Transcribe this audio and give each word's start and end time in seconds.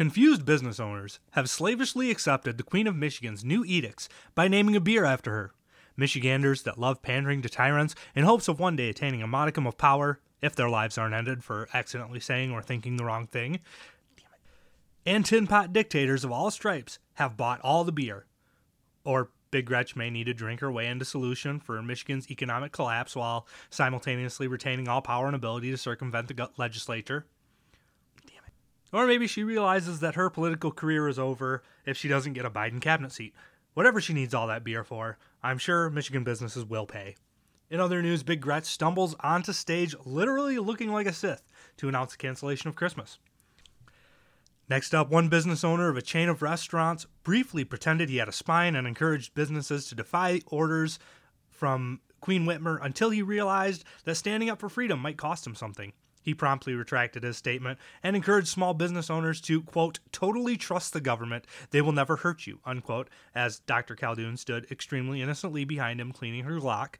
Confused 0.00 0.46
business 0.46 0.80
owners 0.80 1.20
have 1.32 1.50
slavishly 1.50 2.10
accepted 2.10 2.56
the 2.56 2.62
Queen 2.62 2.86
of 2.86 2.96
Michigan's 2.96 3.44
new 3.44 3.66
edicts 3.66 4.08
by 4.34 4.48
naming 4.48 4.74
a 4.74 4.80
beer 4.80 5.04
after 5.04 5.30
her. 5.30 5.52
Michiganders 5.94 6.62
that 6.62 6.78
love 6.78 7.02
pandering 7.02 7.42
to 7.42 7.50
tyrants 7.50 7.94
in 8.14 8.24
hopes 8.24 8.48
of 8.48 8.58
one 8.58 8.76
day 8.76 8.88
attaining 8.88 9.22
a 9.22 9.26
modicum 9.26 9.66
of 9.66 9.76
power, 9.76 10.18
if 10.40 10.56
their 10.56 10.70
lives 10.70 10.96
aren't 10.96 11.12
ended 11.12 11.44
for 11.44 11.68
accidentally 11.74 12.18
saying 12.18 12.50
or 12.50 12.62
thinking 12.62 12.96
the 12.96 13.04
wrong 13.04 13.26
thing. 13.26 13.60
And 15.04 15.22
tin 15.22 15.46
pot 15.46 15.70
dictators 15.70 16.24
of 16.24 16.32
all 16.32 16.50
stripes 16.50 16.98
have 17.16 17.36
bought 17.36 17.60
all 17.60 17.84
the 17.84 17.92
beer. 17.92 18.24
Or 19.04 19.28
Big 19.50 19.66
Gretch 19.66 19.96
may 19.96 20.08
need 20.08 20.24
to 20.24 20.32
drink 20.32 20.60
her 20.60 20.72
way 20.72 20.86
into 20.86 21.04
solution 21.04 21.60
for 21.60 21.82
Michigan's 21.82 22.30
economic 22.30 22.72
collapse 22.72 23.14
while 23.14 23.46
simultaneously 23.68 24.46
retaining 24.48 24.88
all 24.88 25.02
power 25.02 25.26
and 25.26 25.36
ability 25.36 25.70
to 25.70 25.76
circumvent 25.76 26.28
the 26.28 26.48
legislature. 26.56 27.26
Or 28.92 29.06
maybe 29.06 29.26
she 29.26 29.44
realizes 29.44 30.00
that 30.00 30.16
her 30.16 30.30
political 30.30 30.72
career 30.72 31.08
is 31.08 31.18
over 31.18 31.62
if 31.86 31.96
she 31.96 32.08
doesn't 32.08 32.32
get 32.32 32.44
a 32.44 32.50
Biden 32.50 32.80
cabinet 32.80 33.12
seat. 33.12 33.34
Whatever 33.74 34.00
she 34.00 34.12
needs 34.12 34.34
all 34.34 34.48
that 34.48 34.64
beer 34.64 34.82
for, 34.82 35.16
I'm 35.42 35.58
sure 35.58 35.90
Michigan 35.90 36.24
businesses 36.24 36.64
will 36.64 36.86
pay. 36.86 37.14
In 37.70 37.78
other 37.78 38.02
news, 38.02 38.24
Big 38.24 38.40
Gretch 38.40 38.64
stumbles 38.64 39.14
onto 39.20 39.52
stage 39.52 39.94
literally 40.04 40.58
looking 40.58 40.90
like 40.90 41.06
a 41.06 41.12
Sith 41.12 41.44
to 41.76 41.88
announce 41.88 42.12
the 42.12 42.18
cancellation 42.18 42.68
of 42.68 42.74
Christmas. 42.74 43.18
Next 44.68 44.94
up, 44.94 45.10
one 45.10 45.28
business 45.28 45.62
owner 45.64 45.88
of 45.88 45.96
a 45.96 46.02
chain 46.02 46.28
of 46.28 46.42
restaurants 46.42 47.06
briefly 47.22 47.64
pretended 47.64 48.08
he 48.08 48.16
had 48.16 48.28
a 48.28 48.32
spine 48.32 48.74
and 48.74 48.86
encouraged 48.86 49.34
businesses 49.34 49.86
to 49.88 49.94
defy 49.94 50.40
orders 50.46 50.98
from 51.48 52.00
Queen 52.20 52.44
Whitmer 52.44 52.78
until 52.80 53.10
he 53.10 53.22
realized 53.22 53.84
that 54.04 54.16
standing 54.16 54.50
up 54.50 54.58
for 54.58 54.68
freedom 54.68 55.00
might 55.00 55.16
cost 55.16 55.46
him 55.46 55.54
something. 55.54 55.92
He 56.22 56.34
promptly 56.34 56.74
retracted 56.74 57.22
his 57.22 57.36
statement 57.36 57.78
and 58.02 58.14
encouraged 58.14 58.48
small 58.48 58.74
business 58.74 59.10
owners 59.10 59.40
to, 59.42 59.62
quote, 59.62 60.00
totally 60.12 60.56
trust 60.56 60.92
the 60.92 61.00
government. 61.00 61.46
They 61.70 61.80
will 61.80 61.92
never 61.92 62.16
hurt 62.16 62.46
you, 62.46 62.60
unquote, 62.64 63.08
as 63.34 63.60
Dr. 63.60 63.96
Khaldun 63.96 64.38
stood 64.38 64.66
extremely 64.70 65.22
innocently 65.22 65.64
behind 65.64 66.00
him 66.00 66.12
cleaning 66.12 66.44
her 66.44 66.60
Glock. 66.60 66.96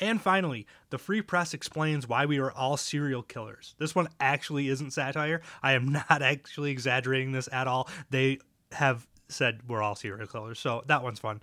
And 0.00 0.20
finally, 0.20 0.66
the 0.90 0.98
Free 0.98 1.22
Press 1.22 1.54
explains 1.54 2.08
why 2.08 2.26
we 2.26 2.38
are 2.38 2.50
all 2.50 2.76
serial 2.76 3.22
killers. 3.22 3.74
This 3.78 3.94
one 3.94 4.08
actually 4.18 4.68
isn't 4.68 4.92
satire. 4.92 5.40
I 5.62 5.72
am 5.72 5.92
not 5.92 6.22
actually 6.22 6.70
exaggerating 6.70 7.32
this 7.32 7.48
at 7.52 7.68
all. 7.68 7.88
They 8.10 8.38
have 8.72 9.06
said 9.28 9.60
we're 9.68 9.82
all 9.82 9.94
serial 9.94 10.26
killers, 10.26 10.58
so 10.58 10.82
that 10.86 11.02
one's 11.02 11.20
fun. 11.20 11.40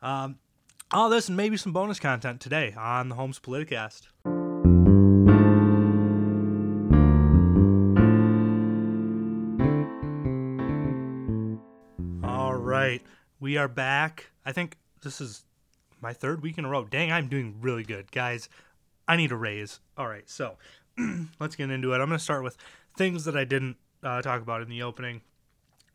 Um, 0.00 0.36
all 0.90 1.08
this 1.08 1.28
and 1.28 1.36
maybe 1.36 1.56
some 1.56 1.72
bonus 1.72 2.00
content 2.00 2.40
today 2.40 2.74
on 2.76 3.08
the 3.08 3.14
Holmes 3.14 3.38
Politicast. 3.38 4.08
We 13.42 13.56
are 13.56 13.66
back. 13.66 14.30
I 14.46 14.52
think 14.52 14.78
this 15.02 15.20
is 15.20 15.42
my 16.00 16.12
third 16.12 16.44
week 16.44 16.58
in 16.58 16.64
a 16.64 16.68
row. 16.68 16.84
Dang, 16.84 17.10
I'm 17.10 17.26
doing 17.26 17.56
really 17.60 17.82
good. 17.82 18.12
Guys, 18.12 18.48
I 19.08 19.16
need 19.16 19.32
a 19.32 19.36
raise. 19.36 19.80
All 19.98 20.06
right, 20.06 20.30
so 20.30 20.58
let's 21.40 21.56
get 21.56 21.68
into 21.68 21.92
it. 21.92 21.96
I'm 21.96 22.06
going 22.06 22.10
to 22.10 22.22
start 22.22 22.44
with 22.44 22.56
things 22.96 23.24
that 23.24 23.36
I 23.36 23.42
didn't 23.42 23.78
uh, 24.00 24.22
talk 24.22 24.42
about 24.42 24.62
in 24.62 24.68
the 24.68 24.84
opening. 24.84 25.22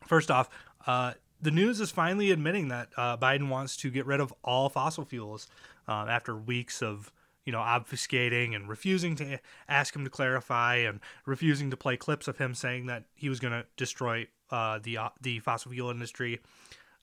First 0.06 0.30
off, 0.30 0.50
uh, 0.86 1.14
the 1.40 1.50
news 1.50 1.80
is 1.80 1.90
finally 1.90 2.30
admitting 2.32 2.68
that 2.68 2.90
uh, 2.98 3.16
Biden 3.16 3.48
wants 3.48 3.78
to 3.78 3.90
get 3.90 4.04
rid 4.04 4.20
of 4.20 4.30
all 4.44 4.68
fossil 4.68 5.06
fuels 5.06 5.48
uh, 5.88 6.04
after 6.06 6.36
weeks 6.36 6.82
of 6.82 7.10
you 7.46 7.52
know 7.52 7.60
obfuscating 7.60 8.54
and 8.54 8.68
refusing 8.68 9.16
to 9.16 9.38
ask 9.70 9.96
him 9.96 10.04
to 10.04 10.10
clarify 10.10 10.76
and 10.76 11.00
refusing 11.24 11.70
to 11.70 11.78
play 11.78 11.96
clips 11.96 12.28
of 12.28 12.36
him 12.36 12.52
saying 12.52 12.84
that 12.88 13.04
he 13.14 13.30
was 13.30 13.40
going 13.40 13.54
to 13.54 13.64
destroy 13.78 14.26
uh, 14.50 14.78
the 14.82 14.98
uh, 14.98 15.08
the 15.22 15.38
fossil 15.38 15.72
fuel 15.72 15.88
industry. 15.88 16.40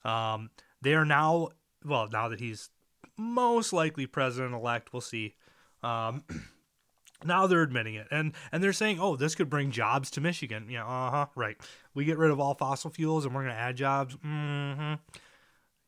Um, 0.06 0.50
they 0.80 0.94
are 0.94 1.04
now 1.04 1.50
well 1.84 2.08
now 2.10 2.28
that 2.28 2.40
he's 2.40 2.70
most 3.16 3.72
likely 3.72 4.06
president 4.06 4.54
elect. 4.54 4.92
We'll 4.92 5.00
see. 5.00 5.34
Um, 5.82 6.24
now 7.24 7.46
they're 7.46 7.62
admitting 7.62 7.94
it, 7.94 8.06
and 8.10 8.32
and 8.52 8.62
they're 8.62 8.72
saying, 8.72 8.98
oh, 9.00 9.16
this 9.16 9.34
could 9.34 9.50
bring 9.50 9.70
jobs 9.70 10.10
to 10.12 10.20
Michigan. 10.20 10.68
Yeah, 10.70 10.86
uh 10.86 11.10
huh. 11.10 11.26
Right. 11.34 11.56
We 11.94 12.04
get 12.04 12.18
rid 12.18 12.30
of 12.30 12.40
all 12.40 12.54
fossil 12.54 12.90
fuels, 12.90 13.24
and 13.24 13.34
we're 13.34 13.42
going 13.42 13.54
to 13.54 13.60
add 13.60 13.76
jobs. 13.76 14.16
Mm-hmm. 14.16 14.94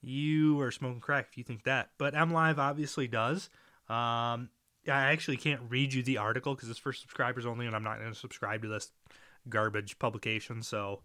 You 0.00 0.60
are 0.60 0.70
smoking 0.70 1.00
crack 1.00 1.26
if 1.30 1.38
you 1.38 1.44
think 1.44 1.64
that. 1.64 1.90
But 1.98 2.14
MLive 2.14 2.58
obviously 2.58 3.08
does. 3.08 3.50
Um, 3.88 4.50
I 4.86 5.12
actually 5.12 5.36
can't 5.36 5.60
read 5.68 5.92
you 5.92 6.02
the 6.02 6.18
article 6.18 6.54
because 6.54 6.70
it's 6.70 6.78
for 6.78 6.92
subscribers 6.92 7.46
only, 7.46 7.66
and 7.66 7.74
I'm 7.74 7.82
not 7.82 7.98
going 7.98 8.12
to 8.12 8.18
subscribe 8.18 8.62
to 8.62 8.68
this 8.68 8.90
garbage 9.48 9.98
publication. 9.98 10.62
So 10.62 11.00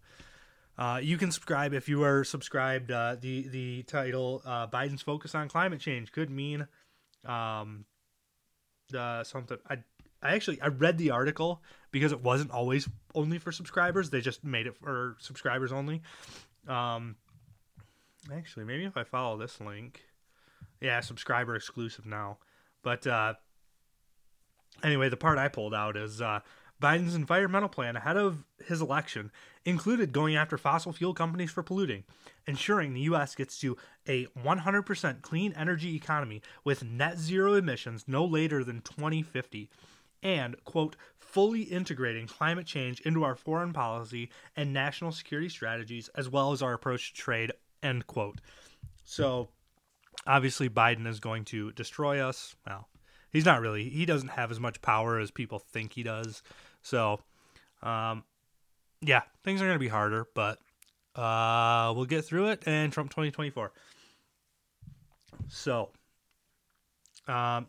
uh, 0.76 1.00
you 1.02 1.16
can 1.18 1.30
subscribe 1.30 1.72
if 1.72 1.88
you 1.88 2.02
are 2.02 2.24
subscribed. 2.24 2.90
Uh, 2.90 3.16
the 3.20 3.48
the 3.48 3.82
title 3.84 4.42
uh, 4.44 4.66
Biden's 4.66 5.02
focus 5.02 5.34
on 5.34 5.48
climate 5.48 5.80
change 5.80 6.12
could 6.12 6.30
mean 6.30 6.66
um, 7.24 7.84
something. 8.90 9.58
I 9.68 9.78
I 10.22 10.34
actually 10.34 10.60
I 10.60 10.68
read 10.68 10.98
the 10.98 11.10
article 11.10 11.62
because 11.90 12.12
it 12.12 12.22
wasn't 12.22 12.50
always 12.50 12.88
only 13.14 13.38
for 13.38 13.52
subscribers. 13.52 14.10
They 14.10 14.20
just 14.20 14.42
made 14.42 14.66
it 14.66 14.76
for 14.76 15.16
subscribers 15.20 15.70
only. 15.70 16.02
Um, 16.66 17.16
actually, 18.32 18.64
maybe 18.64 18.84
if 18.84 18.96
I 18.96 19.04
follow 19.04 19.36
this 19.36 19.60
link, 19.60 20.02
yeah, 20.80 21.00
subscriber 21.00 21.54
exclusive 21.54 22.06
now. 22.06 22.38
But 22.82 23.06
uh, 23.06 23.34
anyway, 24.82 25.08
the 25.08 25.16
part 25.16 25.38
I 25.38 25.48
pulled 25.48 25.74
out 25.74 25.96
is 25.96 26.20
uh, 26.20 26.40
Biden's 26.82 27.14
environmental 27.14 27.68
plan 27.68 27.96
ahead 27.96 28.16
of 28.16 28.44
his 28.66 28.80
election 28.80 29.30
included 29.64 30.12
going 30.12 30.36
after 30.36 30.58
fossil 30.58 30.92
fuel 30.92 31.14
companies 31.14 31.50
for 31.50 31.62
polluting, 31.62 32.04
ensuring 32.46 32.92
the 32.92 33.02
U.S. 33.02 33.34
gets 33.34 33.58
to 33.60 33.76
a 34.06 34.26
100% 34.26 35.22
clean 35.22 35.52
energy 35.56 35.96
economy 35.96 36.42
with 36.64 36.84
net 36.84 37.18
zero 37.18 37.54
emissions 37.54 38.04
no 38.06 38.24
later 38.24 38.62
than 38.62 38.80
2050, 38.82 39.70
and, 40.22 40.56
quote, 40.64 40.96
fully 41.18 41.62
integrating 41.62 42.26
climate 42.26 42.66
change 42.66 43.00
into 43.00 43.24
our 43.24 43.34
foreign 43.34 43.72
policy 43.72 44.30
and 44.56 44.72
national 44.72 45.12
security 45.12 45.48
strategies 45.48 46.08
as 46.14 46.28
well 46.28 46.52
as 46.52 46.62
our 46.62 46.72
approach 46.72 47.12
to 47.12 47.20
trade, 47.20 47.52
end 47.82 48.06
quote. 48.06 48.40
So, 49.04 49.48
obviously, 50.26 50.68
Biden 50.68 51.06
is 51.06 51.20
going 51.20 51.44
to 51.46 51.72
destroy 51.72 52.20
us. 52.20 52.54
Well, 52.66 52.88
he's 53.32 53.44
not 53.44 53.60
really, 53.60 53.88
he 53.90 54.06
doesn't 54.06 54.28
have 54.28 54.50
as 54.50 54.60
much 54.60 54.80
power 54.80 55.18
as 55.18 55.30
people 55.30 55.58
think 55.58 55.92
he 55.92 56.02
does. 56.02 56.42
So, 56.82 57.20
um, 57.82 58.24
yeah, 59.06 59.22
things 59.42 59.60
are 59.60 59.66
going 59.66 59.76
to 59.76 59.80
be 59.80 59.88
harder, 59.88 60.26
but 60.34 60.58
uh, 61.14 61.92
we'll 61.94 62.06
get 62.06 62.24
through 62.24 62.48
it. 62.48 62.62
And 62.66 62.92
Trump 62.92 63.10
2024. 63.10 63.72
So, 65.48 65.90
um, 67.28 67.66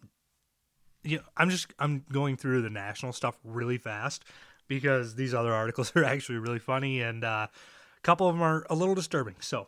you 1.04 1.18
know, 1.18 1.24
I'm 1.38 1.50
just 1.50 1.68
I'm 1.80 2.04
going 2.12 2.38
through 2.38 2.62
the 2.62 2.70
national 2.70 3.14
stuff 3.14 3.38
really 3.44 3.78
fast 3.78 4.24
because 4.68 5.16
these 5.16 5.34
other 5.34 5.54
articles 5.54 5.92
are 5.96 6.04
actually 6.04 6.38
really 6.38 6.60
funny 6.60 7.02
and 7.02 7.24
uh, 7.24 7.48
a 7.48 8.02
couple 8.02 8.28
of 8.28 8.36
them 8.36 8.42
are 8.42 8.66
a 8.70 8.76
little 8.76 8.96
disturbing. 8.96 9.36
So, 9.40 9.68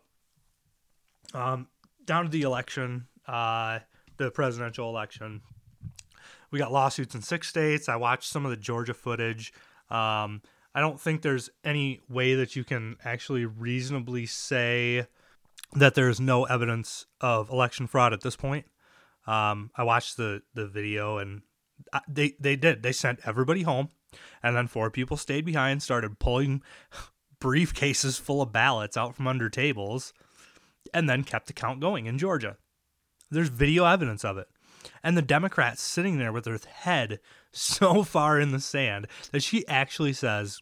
um, 1.34 1.68
down 2.06 2.26
to 2.26 2.30
the 2.30 2.44
election, 2.44 3.08
uh, 3.28 3.80
the 4.18 4.32
presidential 4.32 4.90
election. 4.90 5.42
We 6.50 6.60
got 6.60 6.72
lawsuits 6.72 7.14
in 7.14 7.22
six 7.22 7.50
states. 7.50 7.90
I 7.90 7.98
watched 7.98 8.30
some 8.30 8.46
of 8.46 8.52
the 8.52 8.58
Georgia 8.58 8.94
footage. 8.94 9.52
Um, 9.90 10.42
I 10.78 10.80
don't 10.80 11.02
think 11.02 11.24
there's 11.24 11.50
any 11.64 12.02
way 12.08 12.36
that 12.36 12.56
you 12.56 12.64
can 12.64 12.98
actually 13.04 13.48
reasonably 13.48 14.28
say 14.28 15.08
that 15.74 15.96
there's 15.96 16.20
no 16.20 16.44
evidence 16.44 17.08
of 17.20 17.50
election 17.50 17.88
fraud 17.88 18.14
at 18.14 18.22
this 18.22 18.36
point. 18.36 18.68
Um, 19.26 19.72
I 19.76 19.82
watched 19.82 20.18
the 20.18 20.44
the 20.54 20.68
video 20.68 21.18
and 21.18 21.42
they 22.08 22.36
they 22.40 22.56
did 22.56 22.84
they 22.84 22.92
sent 22.92 23.22
everybody 23.26 23.64
home, 23.64 23.90
and 24.44 24.56
then 24.56 24.68
four 24.68 24.92
people 24.92 25.18
stayed 25.18 25.46
behind, 25.46 25.82
started 25.82 26.20
pulling 26.20 26.62
briefcases 27.42 28.22
full 28.22 28.44
of 28.44 28.52
ballots 28.52 28.96
out 28.96 29.16
from 29.16 29.26
under 29.26 29.50
tables, 29.50 30.14
and 30.94 31.10
then 31.10 31.24
kept 31.24 31.48
the 31.48 31.54
count 31.54 31.80
going 31.80 32.06
in 32.06 32.20
Georgia. 32.20 32.56
There's 33.32 33.50
video 33.50 33.86
evidence 33.86 34.24
of 34.24 34.38
it. 34.38 34.48
And 35.04 35.18
the 35.18 35.24
Democrats 35.24 35.82
sitting 35.82 36.20
there 36.20 36.32
with 36.32 36.46
her 36.46 36.60
head 36.68 37.20
so 37.52 38.04
far 38.04 38.40
in 38.40 38.52
the 38.52 38.60
sand 38.60 39.08
that 39.32 39.42
she 39.42 39.68
actually 39.68 40.14
says, 40.14 40.62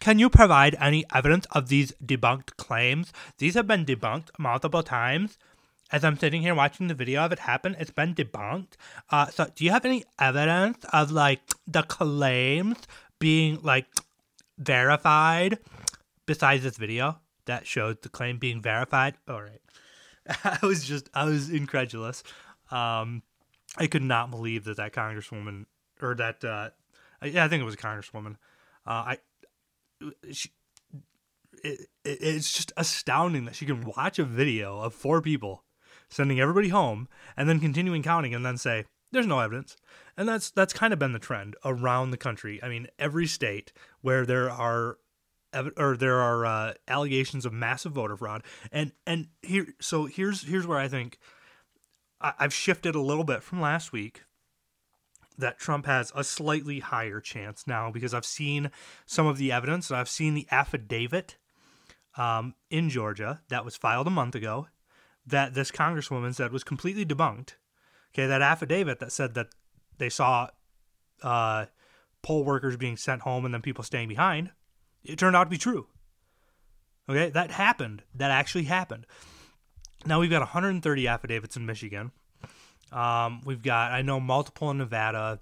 can 0.00 0.18
you 0.18 0.30
provide 0.30 0.76
any 0.80 1.04
evidence 1.14 1.46
of 1.52 1.68
these 1.68 1.92
debunked 2.04 2.56
claims? 2.56 3.12
These 3.38 3.54
have 3.54 3.66
been 3.66 3.84
debunked 3.84 4.30
multiple 4.38 4.82
times. 4.82 5.38
As 5.90 6.04
I'm 6.04 6.18
sitting 6.18 6.42
here 6.42 6.54
watching 6.54 6.88
the 6.88 6.94
video 6.94 7.22
of 7.24 7.32
it 7.32 7.40
happen, 7.40 7.74
it's 7.78 7.90
been 7.90 8.14
debunked. 8.14 8.72
Uh, 9.10 9.26
so, 9.26 9.46
do 9.54 9.64
you 9.64 9.70
have 9.70 9.84
any 9.84 10.04
evidence 10.18 10.84
of 10.92 11.10
like 11.10 11.40
the 11.66 11.82
claims 11.82 12.76
being 13.18 13.60
like 13.62 13.86
verified 14.58 15.58
besides 16.26 16.62
this 16.62 16.76
video 16.76 17.18
that 17.46 17.66
shows 17.66 17.96
the 18.02 18.10
claim 18.10 18.38
being 18.38 18.60
verified? 18.60 19.14
All 19.26 19.42
right. 19.42 19.62
I 20.44 20.58
was 20.62 20.84
just, 20.84 21.08
I 21.14 21.24
was 21.24 21.48
incredulous. 21.48 22.22
Um, 22.70 23.22
I 23.78 23.86
could 23.86 24.02
not 24.02 24.30
believe 24.30 24.64
that 24.64 24.76
that 24.76 24.92
congresswoman 24.92 25.64
or 26.02 26.14
that, 26.16 26.44
uh, 26.44 26.70
yeah, 27.24 27.44
I 27.44 27.48
think 27.48 27.62
it 27.62 27.64
was 27.64 27.74
a 27.74 27.78
congresswoman. 27.78 28.36
Uh, 28.86 29.16
I 29.16 29.18
she, 30.32 30.50
it, 31.64 31.80
it, 32.04 32.18
it's 32.20 32.52
just 32.52 32.72
astounding 32.76 33.44
that 33.44 33.54
she 33.54 33.66
can 33.66 33.84
watch 33.96 34.18
a 34.18 34.24
video 34.24 34.80
of 34.80 34.94
four 34.94 35.20
people 35.20 35.64
sending 36.08 36.40
everybody 36.40 36.68
home 36.68 37.08
and 37.36 37.48
then 37.48 37.60
continuing 37.60 38.02
counting 38.02 38.34
and 38.34 38.44
then 38.44 38.56
say 38.56 38.84
there's 39.12 39.26
no 39.26 39.40
evidence. 39.40 39.76
And 40.16 40.28
that's 40.28 40.50
that's 40.50 40.72
kind 40.72 40.92
of 40.92 40.98
been 40.98 41.12
the 41.12 41.18
trend 41.18 41.56
around 41.64 42.10
the 42.10 42.16
country. 42.16 42.62
I 42.62 42.68
mean 42.68 42.88
every 42.98 43.26
state 43.26 43.72
where 44.00 44.26
there 44.26 44.50
are 44.50 44.98
or 45.76 45.96
there 45.96 46.20
are 46.20 46.44
uh, 46.44 46.74
allegations 46.88 47.46
of 47.46 47.52
massive 47.52 47.92
voter 47.92 48.16
fraud. 48.16 48.42
And 48.70 48.92
and 49.06 49.28
here 49.42 49.74
so 49.80 50.06
here's 50.06 50.42
here's 50.42 50.66
where 50.66 50.78
i 50.78 50.88
think 50.88 51.18
i've 52.20 52.52
shifted 52.52 52.96
a 52.96 53.00
little 53.00 53.24
bit 53.24 53.42
from 53.44 53.60
last 53.60 53.92
week 53.92 54.24
that 55.38 55.58
Trump 55.58 55.86
has 55.86 56.12
a 56.14 56.24
slightly 56.24 56.80
higher 56.80 57.20
chance 57.20 57.66
now 57.66 57.90
because 57.90 58.12
I've 58.12 58.26
seen 58.26 58.70
some 59.06 59.26
of 59.26 59.38
the 59.38 59.52
evidence. 59.52 59.88
and 59.88 59.98
I've 59.98 60.08
seen 60.08 60.34
the 60.34 60.46
affidavit 60.50 61.36
um, 62.16 62.54
in 62.70 62.90
Georgia 62.90 63.40
that 63.48 63.64
was 63.64 63.76
filed 63.76 64.08
a 64.08 64.10
month 64.10 64.34
ago 64.34 64.66
that 65.26 65.54
this 65.54 65.70
congresswoman 65.70 66.34
said 66.34 66.52
was 66.52 66.64
completely 66.64 67.06
debunked. 67.06 67.54
Okay, 68.14 68.26
that 68.26 68.42
affidavit 68.42 68.98
that 68.98 69.12
said 69.12 69.34
that 69.34 69.48
they 69.98 70.08
saw 70.08 70.48
uh, 71.22 71.66
poll 72.22 72.44
workers 72.44 72.76
being 72.76 72.96
sent 72.96 73.22
home 73.22 73.44
and 73.44 73.54
then 73.54 73.62
people 73.62 73.84
staying 73.84 74.08
behind, 74.08 74.50
it 75.04 75.18
turned 75.18 75.36
out 75.36 75.44
to 75.44 75.50
be 75.50 75.58
true. 75.58 75.86
Okay, 77.08 77.30
that 77.30 77.50
happened. 77.50 78.02
That 78.14 78.30
actually 78.30 78.64
happened. 78.64 79.06
Now 80.04 80.20
we've 80.20 80.30
got 80.30 80.40
130 80.40 81.08
affidavits 81.08 81.56
in 81.56 81.66
Michigan. 81.66 82.12
Um, 82.92 83.42
we've 83.44 83.62
got, 83.62 83.92
I 83.92 84.02
know, 84.02 84.20
multiple 84.20 84.70
in 84.70 84.78
Nevada, 84.78 85.40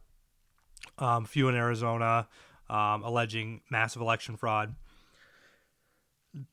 um, 0.99 1.25
a 1.25 1.27
few 1.27 1.49
in 1.49 1.55
Arizona, 1.55 2.29
um, 2.69 3.03
alleging 3.03 3.63
massive 3.71 4.03
election 4.03 4.37
fraud. 4.37 4.75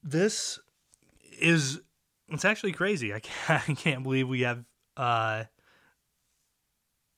This 0.03 0.59
is, 1.39 1.81
it's 2.29 2.45
actually 2.45 2.73
crazy. 2.73 3.13
I 3.13 3.19
can't, 3.19 3.69
I 3.69 3.73
can't 3.73 4.03
believe 4.03 4.27
we 4.27 4.41
have, 4.41 4.63
uh, 4.95 5.45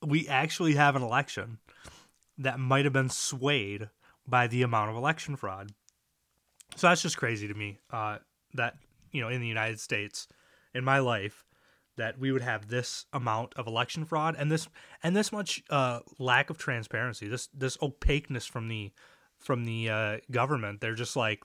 we 0.04 0.28
actually 0.28 0.74
have 0.74 0.96
an 0.96 1.02
election 1.02 1.58
that 2.38 2.58
might 2.58 2.84
have 2.84 2.92
been 2.92 3.10
swayed 3.10 3.88
by 4.26 4.46
the 4.46 4.62
amount 4.62 4.90
of 4.90 4.96
election 4.96 5.36
fraud. 5.36 5.72
So 6.76 6.88
that's 6.88 7.02
just 7.02 7.16
crazy 7.16 7.48
to 7.48 7.54
me. 7.54 7.78
Uh, 7.90 8.18
that 8.54 8.76
you 9.16 9.22
know, 9.22 9.28
in 9.28 9.40
the 9.40 9.46
United 9.46 9.80
States, 9.80 10.28
in 10.74 10.84
my 10.84 10.98
life, 10.98 11.45
that 11.96 12.18
we 12.18 12.32
would 12.32 12.42
have 12.42 12.68
this 12.68 13.06
amount 13.12 13.54
of 13.54 13.66
election 13.66 14.04
fraud 14.04 14.36
and 14.38 14.50
this 14.50 14.68
and 15.02 15.16
this 15.16 15.32
much 15.32 15.62
uh, 15.70 16.00
lack 16.18 16.50
of 16.50 16.58
transparency, 16.58 17.28
this 17.28 17.48
this 17.48 17.76
opaqueness 17.82 18.46
from 18.46 18.68
the 18.68 18.92
from 19.38 19.64
the 19.64 19.90
uh, 19.90 20.16
government. 20.30 20.80
They're 20.80 20.94
just 20.94 21.16
like, 21.16 21.42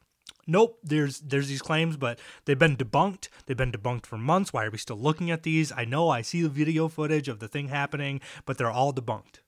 nope. 0.47 0.79
There's 0.83 1.19
there's 1.19 1.47
these 1.47 1.61
claims, 1.61 1.97
but 1.97 2.19
they've 2.45 2.59
been 2.59 2.77
debunked. 2.77 3.29
They've 3.45 3.57
been 3.57 3.71
debunked 3.71 4.05
for 4.05 4.17
months. 4.17 4.53
Why 4.53 4.65
are 4.65 4.71
we 4.71 4.77
still 4.77 4.99
looking 4.99 5.31
at 5.31 5.43
these? 5.43 5.71
I 5.71 5.85
know 5.85 6.09
I 6.09 6.21
see 6.21 6.41
the 6.41 6.49
video 6.49 6.87
footage 6.87 7.27
of 7.27 7.39
the 7.39 7.47
thing 7.47 7.69
happening, 7.69 8.21
but 8.45 8.57
they're 8.57 8.71
all 8.71 8.93
debunked. 8.93 9.39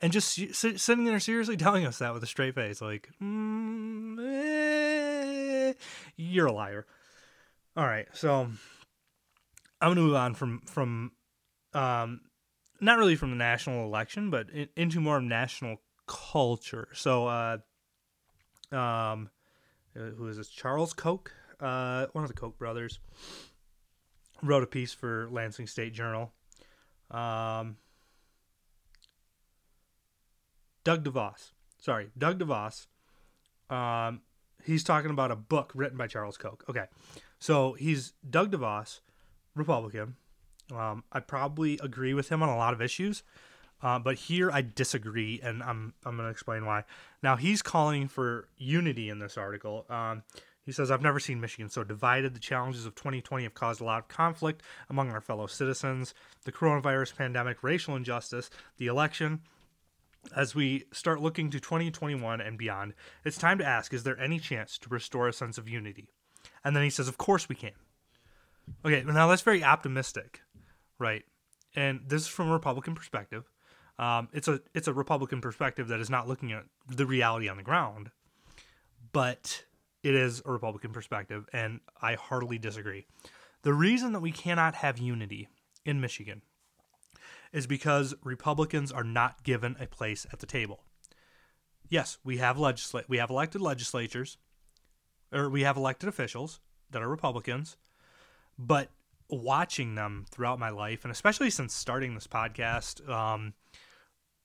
And 0.00 0.12
just 0.12 0.34
sitting 0.54 1.04
there 1.04 1.18
seriously 1.20 1.56
telling 1.56 1.86
us 1.86 1.98
that 1.98 2.12
with 2.12 2.22
a 2.22 2.26
straight 2.26 2.54
face, 2.54 2.82
like, 2.82 3.08
mm, 3.22 4.18
eh, 5.70 5.72
you're 6.16 6.46
a 6.46 6.52
liar. 6.52 6.86
All 7.76 7.86
right, 7.86 8.06
so 8.12 8.48
I'm 9.86 9.92
gonna 9.92 10.04
move 10.04 10.16
on 10.16 10.34
from 10.34 10.62
from 10.66 11.12
um, 11.72 12.22
not 12.80 12.98
really 12.98 13.14
from 13.14 13.30
the 13.30 13.36
national 13.36 13.84
election, 13.84 14.30
but 14.30 14.50
in, 14.50 14.68
into 14.74 15.00
more 15.00 15.18
of 15.18 15.22
national 15.22 15.76
culture. 16.08 16.88
So, 16.92 17.28
uh, 17.28 17.58
um, 18.72 19.30
uh, 19.96 20.10
who 20.16 20.26
is 20.26 20.38
this? 20.38 20.48
Charles 20.48 20.92
Koch, 20.92 21.30
uh, 21.60 22.06
one 22.14 22.24
of 22.24 22.28
the 22.28 22.34
Koch 22.34 22.58
brothers, 22.58 22.98
wrote 24.42 24.64
a 24.64 24.66
piece 24.66 24.92
for 24.92 25.28
Lansing 25.30 25.68
State 25.68 25.92
Journal. 25.92 26.32
Um, 27.08 27.76
Doug 30.82 31.04
DeVos, 31.04 31.52
sorry, 31.78 32.08
Doug 32.18 32.40
DeVos. 32.40 32.88
Um, 33.70 34.22
he's 34.64 34.82
talking 34.82 35.12
about 35.12 35.30
a 35.30 35.36
book 35.36 35.70
written 35.76 35.96
by 35.96 36.08
Charles 36.08 36.36
Koch. 36.36 36.64
Okay, 36.68 36.86
so 37.38 37.74
he's 37.74 38.14
Doug 38.28 38.50
DeVos 38.50 38.98
Republican. 39.56 40.16
Um, 40.72 41.04
I 41.12 41.20
probably 41.20 41.78
agree 41.82 42.14
with 42.14 42.28
him 42.28 42.42
on 42.42 42.48
a 42.48 42.56
lot 42.56 42.74
of 42.74 42.82
issues, 42.82 43.22
uh, 43.82 43.98
but 43.98 44.16
here 44.16 44.50
I 44.50 44.62
disagree, 44.62 45.40
and 45.42 45.62
I'm 45.62 45.94
I'm 46.04 46.16
going 46.16 46.26
to 46.26 46.30
explain 46.30 46.66
why. 46.66 46.84
Now 47.22 47.36
he's 47.36 47.62
calling 47.62 48.08
for 48.08 48.48
unity 48.56 49.08
in 49.08 49.18
this 49.18 49.36
article. 49.36 49.86
Um, 49.88 50.22
he 50.64 50.72
says, 50.72 50.90
"I've 50.90 51.02
never 51.02 51.20
seen 51.20 51.40
Michigan 51.40 51.70
so 51.70 51.84
divided. 51.84 52.34
The 52.34 52.40
challenges 52.40 52.84
of 52.84 52.94
2020 52.96 53.44
have 53.44 53.54
caused 53.54 53.80
a 53.80 53.84
lot 53.84 54.00
of 54.00 54.08
conflict 54.08 54.62
among 54.90 55.10
our 55.10 55.20
fellow 55.20 55.46
citizens. 55.46 56.14
The 56.44 56.52
coronavirus 56.52 57.16
pandemic, 57.16 57.62
racial 57.62 57.96
injustice, 57.96 58.50
the 58.76 58.86
election." 58.86 59.40
As 60.34 60.56
we 60.56 60.86
start 60.92 61.20
looking 61.20 61.50
to 61.50 61.60
2021 61.60 62.40
and 62.40 62.58
beyond, 62.58 62.94
it's 63.24 63.38
time 63.38 63.58
to 63.58 63.64
ask: 63.64 63.94
Is 63.94 64.02
there 64.02 64.18
any 64.18 64.40
chance 64.40 64.76
to 64.78 64.88
restore 64.88 65.28
a 65.28 65.32
sense 65.32 65.56
of 65.56 65.68
unity? 65.68 66.08
And 66.64 66.74
then 66.74 66.82
he 66.82 66.90
says, 66.90 67.06
"Of 67.06 67.16
course 67.16 67.48
we 67.48 67.54
can." 67.54 67.74
Okay, 68.84 69.02
now 69.04 69.28
that's 69.28 69.42
very 69.42 69.62
optimistic, 69.62 70.42
right? 70.98 71.24
And 71.74 72.00
this 72.06 72.22
is 72.22 72.28
from 72.28 72.48
a 72.48 72.52
Republican 72.52 72.94
perspective. 72.94 73.44
Um, 73.98 74.28
it's 74.32 74.48
a 74.48 74.60
it's 74.74 74.88
a 74.88 74.92
Republican 74.92 75.40
perspective 75.40 75.88
that 75.88 76.00
is 76.00 76.10
not 76.10 76.28
looking 76.28 76.52
at 76.52 76.64
the 76.88 77.06
reality 77.06 77.48
on 77.48 77.56
the 77.56 77.62
ground, 77.62 78.10
but 79.12 79.64
it 80.02 80.14
is 80.14 80.42
a 80.44 80.52
Republican 80.52 80.92
perspective, 80.92 81.46
and 81.52 81.80
I 82.00 82.14
heartily 82.14 82.58
disagree. 82.58 83.06
The 83.62 83.72
reason 83.72 84.12
that 84.12 84.20
we 84.20 84.32
cannot 84.32 84.76
have 84.76 84.98
unity 84.98 85.48
in 85.84 86.00
Michigan 86.00 86.42
is 87.52 87.66
because 87.66 88.14
Republicans 88.22 88.92
are 88.92 89.04
not 89.04 89.42
given 89.42 89.76
a 89.80 89.86
place 89.86 90.26
at 90.32 90.40
the 90.40 90.46
table. 90.46 90.84
Yes, 91.88 92.18
we 92.22 92.36
have 92.36 92.56
legisla- 92.56 93.08
we 93.08 93.16
have 93.18 93.30
elected 93.30 93.60
legislatures, 93.60 94.36
or 95.32 95.48
we 95.48 95.62
have 95.62 95.76
elected 95.76 96.08
officials 96.08 96.60
that 96.90 97.02
are 97.02 97.08
Republicans, 97.08 97.76
but 98.58 98.90
watching 99.28 99.94
them 99.94 100.24
throughout 100.30 100.58
my 100.58 100.70
life, 100.70 101.04
and 101.04 101.12
especially 101.12 101.50
since 101.50 101.74
starting 101.74 102.14
this 102.14 102.26
podcast, 102.26 103.06
um, 103.08 103.54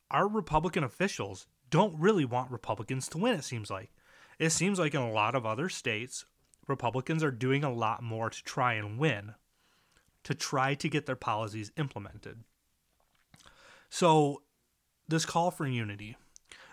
our 0.09 0.27
Republican 0.27 0.83
officials 0.83 1.47
don't 1.69 1.97
really 1.99 2.25
want 2.25 2.51
Republicans 2.51 3.07
to 3.09 3.17
win, 3.17 3.35
it 3.35 3.43
seems 3.43 3.69
like. 3.69 3.91
It 4.39 4.49
seems 4.49 4.79
like 4.79 4.93
in 4.93 5.01
a 5.01 5.11
lot 5.11 5.35
of 5.35 5.45
other 5.45 5.69
states, 5.69 6.25
Republicans 6.67 7.23
are 7.23 7.31
doing 7.31 7.63
a 7.63 7.71
lot 7.71 8.03
more 8.03 8.29
to 8.29 8.43
try 8.43 8.73
and 8.73 8.97
win, 8.97 9.35
to 10.23 10.33
try 10.33 10.73
to 10.75 10.89
get 10.89 11.05
their 11.05 11.15
policies 11.15 11.71
implemented. 11.77 12.43
So, 13.89 14.43
this 15.07 15.25
call 15.25 15.51
for 15.51 15.67
unity, 15.67 16.17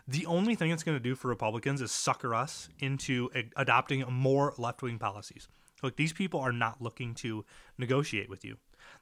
the 0.07 0.27
only 0.27 0.55
thing 0.55 0.71
it's 0.71 0.83
going 0.83 0.97
to 0.97 1.03
do 1.03 1.15
for 1.15 1.29
Republicans 1.29 1.83
is 1.83 1.93
sucker 1.93 2.35
us 2.35 2.69
into 2.79 3.29
adopting 3.57 4.05
more 4.11 4.55
left 4.57 4.83
wing 4.83 4.99
policies. 4.99 5.49
Look, 5.83 5.97
these 5.97 6.13
people 6.13 6.41
are 6.41 6.53
not 6.53 6.83
looking 6.83 7.15
to 7.17 7.45
negotiate 7.77 8.29
with 8.29 8.45
you. 8.45 8.57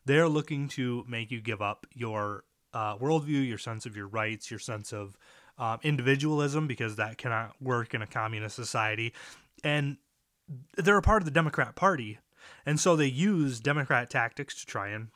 They're 0.05 0.29
looking 0.29 0.69
to 0.69 1.05
make 1.09 1.31
you 1.31 1.41
give 1.41 1.63
up 1.63 1.87
your 1.95 2.45
uh, 2.75 2.97
worldview, 2.99 3.47
your 3.47 3.59
sense 3.59 3.87
of 3.87 3.97
your 3.97 4.09
rights, 4.09 4.51
your 4.51 4.61
sense 4.61 4.93
of 4.93 5.17
um, 5.59 5.79
individualism, 5.83 6.67
because 6.67 6.97
that 6.97 7.19
cannot 7.19 7.55
work 7.61 7.95
in 7.95 8.03
a 8.03 8.07
communist 8.07 8.57
society. 8.57 9.15
And 9.65 9.97
they're 10.77 10.99
a 10.99 11.03
part 11.03 11.23
of 11.23 11.25
the 11.25 11.31
Democrat 11.31 11.75
Party. 11.75 12.19
And 12.65 12.79
so 12.79 12.95
they 12.95 13.07
use 13.07 13.61
Democrat 13.61 14.11
tactics 14.11 14.61
to 14.61 14.67
try 14.67 14.89
and 14.89 15.09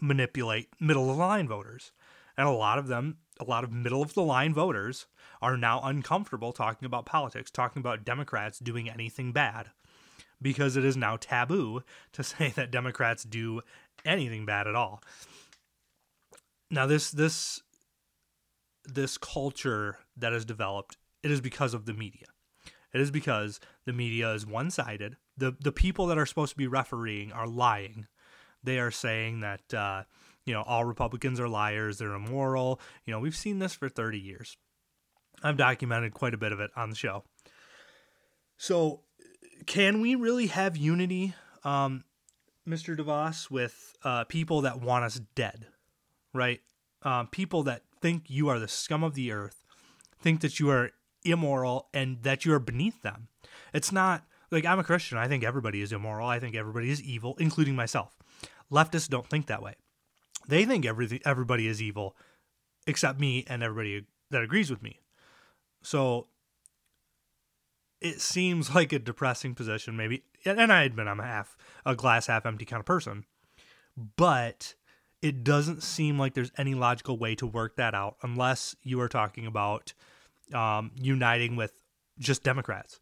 manipulate 0.00 0.68
middle 0.80 1.10
of 1.10 1.16
the 1.16 1.22
line 1.22 1.46
voters. 1.46 1.92
And 2.36 2.48
a 2.48 2.52
lot 2.52 2.78
of 2.78 2.88
them, 2.88 3.18
a 3.38 3.44
lot 3.44 3.62
of 3.62 3.72
middle 3.72 4.02
of 4.02 4.14
the 4.14 4.22
line 4.22 4.52
voters, 4.52 5.06
are 5.40 5.56
now 5.56 5.80
uncomfortable 5.82 6.52
talking 6.52 6.86
about 6.86 7.06
politics, 7.06 7.50
talking 7.50 7.80
about 7.80 8.04
Democrats 8.04 8.58
doing 8.58 8.90
anything 8.90 9.32
bad 9.32 9.70
because 10.42 10.76
it 10.76 10.84
is 10.84 10.96
now 10.96 11.16
taboo 11.16 11.82
to 12.12 12.22
say 12.22 12.52
that 12.56 12.70
Democrats 12.70 13.24
do 13.24 13.62
anything 14.04 14.44
bad 14.44 14.66
at 14.66 14.74
all. 14.74 15.02
Now 16.70 16.86
this 16.86 17.10
this 17.10 17.62
this 18.84 19.16
culture 19.16 19.98
that 20.16 20.32
has 20.32 20.44
developed, 20.44 20.96
it 21.22 21.30
is 21.30 21.40
because 21.40 21.72
of 21.72 21.86
the 21.86 21.94
media. 21.94 22.26
It 22.92 23.00
is 23.00 23.10
because 23.10 23.60
the 23.86 23.92
media 23.92 24.32
is 24.32 24.46
one-sided. 24.46 25.16
The 25.36 25.54
the 25.60 25.72
people 25.72 26.06
that 26.06 26.18
are 26.18 26.26
supposed 26.26 26.52
to 26.52 26.58
be 26.58 26.66
refereeing 26.66 27.32
are 27.32 27.46
lying. 27.46 28.06
They 28.62 28.78
are 28.78 28.90
saying 28.90 29.40
that 29.40 29.74
uh, 29.74 30.04
you 30.44 30.52
know 30.52 30.62
all 30.62 30.84
Republicans 30.84 31.40
are 31.40 31.48
liars. 31.48 31.98
They're 31.98 32.14
immoral. 32.14 32.80
You 33.04 33.12
know 33.12 33.20
we've 33.20 33.36
seen 33.36 33.58
this 33.58 33.74
for 33.74 33.88
30 33.88 34.18
years. 34.18 34.56
I've 35.42 35.56
documented 35.56 36.14
quite 36.14 36.34
a 36.34 36.38
bit 36.38 36.52
of 36.52 36.60
it 36.60 36.70
on 36.76 36.90
the 36.90 36.96
show. 36.96 37.24
So 38.56 39.00
can 39.66 40.00
we 40.00 40.14
really 40.14 40.46
have 40.46 40.76
unity, 40.76 41.34
um, 41.64 42.04
Mr. 42.68 42.96
DeVos, 42.96 43.50
with 43.50 43.96
uh, 44.04 44.24
people 44.24 44.62
that 44.62 44.80
want 44.80 45.04
us 45.04 45.20
dead, 45.34 45.66
right? 46.32 46.60
Um, 47.02 47.26
people 47.28 47.62
that 47.64 47.82
think 48.00 48.24
you 48.28 48.48
are 48.48 48.58
the 48.58 48.68
scum 48.68 49.02
of 49.02 49.14
the 49.14 49.32
earth, 49.32 49.64
think 50.20 50.40
that 50.40 50.60
you 50.60 50.70
are 50.70 50.90
immoral 51.24 51.88
and 51.92 52.22
that 52.22 52.44
you 52.44 52.52
are 52.52 52.58
beneath 52.58 53.02
them. 53.02 53.28
It's 53.72 53.92
not 53.92 54.24
like 54.50 54.64
I'm 54.64 54.78
a 54.78 54.84
Christian. 54.84 55.18
I 55.18 55.28
think 55.28 55.44
everybody 55.44 55.80
is 55.80 55.92
immoral. 55.92 56.28
I 56.28 56.38
think 56.38 56.54
everybody 56.54 56.90
is 56.90 57.02
evil, 57.02 57.36
including 57.38 57.74
myself. 57.74 58.16
Leftists 58.70 59.08
don't 59.08 59.28
think 59.28 59.46
that 59.46 59.62
way. 59.62 59.74
They 60.48 60.64
think 60.64 60.84
everything 60.84 61.20
everybody 61.24 61.66
is 61.66 61.80
evil, 61.80 62.16
except 62.86 63.20
me 63.20 63.44
and 63.48 63.62
everybody 63.62 64.06
that 64.30 64.42
agrees 64.42 64.70
with 64.70 64.82
me. 64.82 65.00
So 65.82 66.28
it 68.02 68.20
seems 68.20 68.74
like 68.74 68.92
a 68.92 68.98
depressing 68.98 69.54
position, 69.54 69.96
maybe. 69.96 70.24
And 70.44 70.72
I 70.72 70.82
admit 70.82 71.06
I'm 71.06 71.20
a 71.20 71.26
half 71.26 71.56
a 71.86 71.94
glass 71.94 72.26
half 72.26 72.44
empty 72.44 72.64
kind 72.64 72.80
of 72.80 72.86
person, 72.86 73.24
but 74.16 74.74
it 75.22 75.44
doesn't 75.44 75.82
seem 75.82 76.18
like 76.18 76.34
there's 76.34 76.50
any 76.58 76.74
logical 76.74 77.16
way 77.16 77.36
to 77.36 77.46
work 77.46 77.76
that 77.76 77.94
out 77.94 78.16
unless 78.22 78.74
you 78.82 79.00
are 79.00 79.08
talking 79.08 79.46
about 79.46 79.94
um, 80.52 80.90
uniting 81.00 81.54
with 81.54 81.72
just 82.18 82.42
Democrats. 82.42 82.98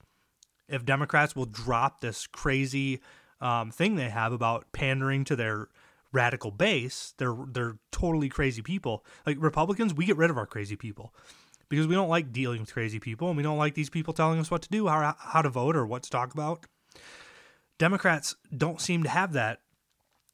If 0.69 0.85
Democrats 0.85 1.35
will 1.35 1.47
drop 1.47 2.01
this 2.01 2.27
crazy 2.27 3.01
um, 3.41 3.71
thing 3.71 3.97
they 3.97 4.11
have 4.11 4.33
about 4.33 4.71
pandering 4.73 5.25
to 5.25 5.35
their 5.35 5.69
radical 6.13 6.51
base, 6.51 7.15
they're 7.17 7.37
they're 7.49 7.79
totally 7.91 8.29
crazy 8.29 8.61
people. 8.61 9.05
Like 9.27 9.39
Republicans, 9.41 9.95
we 9.95 10.05
get 10.05 10.19
rid 10.19 10.31
of 10.31 10.37
our 10.37 10.47
crazy 10.47 10.77
people 10.77 11.15
because 11.71 11.87
we 11.87 11.95
don't 11.95 12.09
like 12.09 12.33
dealing 12.33 12.61
with 12.61 12.73
crazy 12.73 12.99
people 12.99 13.29
and 13.29 13.37
we 13.37 13.43
don't 13.43 13.57
like 13.57 13.75
these 13.75 13.89
people 13.89 14.13
telling 14.13 14.39
us 14.39 14.51
what 14.51 14.61
to 14.63 14.69
do, 14.69 14.89
how 14.89 15.15
how 15.19 15.41
to 15.41 15.49
vote, 15.49 15.77
or 15.77 15.87
what 15.87 16.03
to 16.03 16.11
talk 16.11 16.35
about. 16.35 16.67
Democrats 17.79 18.37
don't 18.55 18.81
seem 18.81 19.05
to 19.05 19.09
have 19.09 19.33
that 19.33 19.61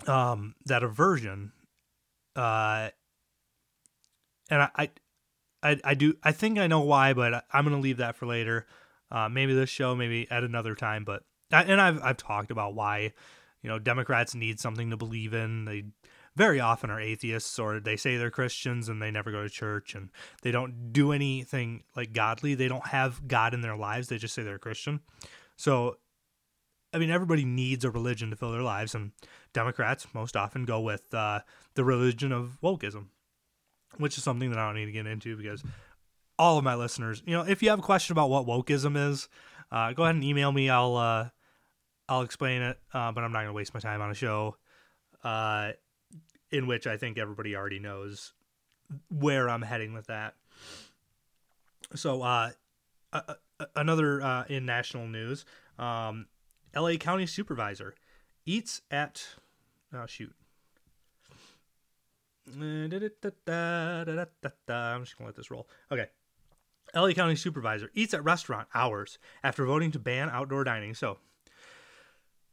um, 0.09 0.57
that 0.65 0.83
aversion, 0.83 1.53
uh, 2.35 2.89
and 4.51 4.63
I, 4.63 4.91
I, 5.63 5.81
I 5.85 5.95
do 5.95 6.15
I 6.25 6.33
think 6.33 6.59
I 6.59 6.67
know 6.67 6.81
why, 6.81 7.13
but 7.13 7.45
I'm 7.53 7.65
gonna 7.65 7.79
leave 7.79 7.99
that 7.99 8.17
for 8.17 8.27
later. 8.27 8.67
Uh, 9.11 9.29
maybe 9.29 9.55
this 9.55 9.71
show, 9.71 9.95
maybe 9.95 10.27
at 10.31 10.43
another 10.43 10.75
time. 10.75 11.05
But 11.05 11.23
and 11.53 11.81
I've 11.81 12.03
I've 12.03 12.17
talked 12.17 12.51
about 12.51 12.75
why 12.75 13.13
you 13.63 13.69
know 13.69 13.79
Democrats 13.79 14.35
need 14.35 14.59
something 14.59 14.91
to 14.91 14.97
believe 14.97 15.35
in. 15.35 15.67
They 15.67 15.85
very 16.37 16.61
often 16.61 16.91
are 16.91 17.01
atheists 17.01 17.59
or 17.59 17.81
they 17.81 17.97
say 17.97 18.17
they're 18.17 18.31
Christians 18.31 18.89
and 18.89 19.01
they 19.01 19.11
never 19.11 19.33
go 19.33 19.43
to 19.43 19.49
church 19.49 19.95
and 19.95 20.11
they 20.43 20.51
don't 20.51 20.93
do 20.93 21.13
anything 21.13 21.83
like 21.97 22.13
godly. 22.13 22.55
They 22.55 22.69
don't 22.69 22.87
have 22.89 23.27
God 23.27 23.55
in 23.55 23.63
their 23.63 23.77
lives. 23.77 24.09
They 24.09 24.19
just 24.19 24.35
say 24.35 24.43
they're 24.43 24.57
a 24.57 24.61
Christian. 24.61 25.01
So 25.57 25.97
I 26.93 26.99
mean, 26.99 27.11
everybody 27.11 27.45
needs 27.45 27.85
a 27.85 27.91
religion 27.91 28.31
to 28.31 28.37
fill 28.37 28.53
their 28.53 28.63
lives, 28.63 28.95
and 28.95 29.13
Democrats 29.53 30.07
most 30.15 30.35
often 30.35 30.65
go 30.65 30.81
with 30.81 31.13
uh, 31.13 31.41
the 31.75 31.85
religion 31.85 32.33
of 32.33 32.59
wokeism, 32.63 33.09
which 33.99 34.17
is 34.17 34.25
something 34.25 34.49
that 34.51 34.59
I 34.59 34.67
don't 34.67 34.77
need 34.77 34.87
to 34.87 34.93
get 34.93 35.07
into 35.07 35.37
because 35.37 35.63
all 36.39 36.57
of 36.57 36.65
my 36.65 36.75
listeners, 36.75 37.23
you 37.27 37.35
know, 37.35 37.43
if 37.43 37.63
you 37.63 37.69
have 37.71 37.81
a 37.81 37.83
question 37.83 38.13
about 38.13 38.31
what 38.31 38.47
wokeism 38.47 39.11
is, 39.11 39.29
uh, 39.71 39.93
go 39.93 40.05
ahead 40.05 40.15
and 40.15 40.25
email 40.25 40.53
me. 40.53 40.71
I'll 40.71 40.97
uh, 40.97 41.29
I'll 42.09 42.23
explain 42.23 42.63
it, 42.63 42.79
uh, 42.95 43.13
but 43.13 43.25
I'm 43.25 43.33
not 43.33 43.41
going 43.41 43.49
to 43.49 43.53
waste 43.53 43.75
my 43.75 43.81
time 43.81 44.01
on 44.01 44.11
a 44.11 44.15
show 44.15 44.57
uh, 45.27 45.73
in 46.51 46.67
which 46.67 46.87
I 46.87 46.97
think 46.97 47.19
everybody 47.19 47.57
already 47.57 47.79
knows 47.79 48.33
where 49.09 49.49
I'm 49.49 49.63
heading 49.63 49.93
with 49.93 50.07
that. 50.07 50.35
So, 51.95 52.23
uh, 52.23 52.51
another 53.75 54.45
in 54.49 54.67
national 54.67 55.07
news. 55.07 55.45
Um, 55.79 56.27
LA 56.75 56.97
County 56.97 57.27
Supervisor 57.27 57.95
eats 58.45 58.83
at 58.91 59.27
oh 59.95 60.07
shoot. 60.07 60.35
I'm 64.69 65.05
just 65.05 65.17
gonna 65.17 65.27
let 65.27 65.37
this 65.37 65.51
roll. 65.51 65.69
Okay. 65.91 66.07
LA 66.95 67.13
County 67.13 67.35
Supervisor 67.35 67.91
eats 67.95 68.15
at 68.15 68.23
restaurant 68.23 68.69
hours 68.75 69.19
after 69.43 69.67
voting 69.67 69.91
to 69.93 69.99
ban 69.99 70.31
outdoor 70.31 70.65
dining. 70.65 70.95
So 70.95 71.19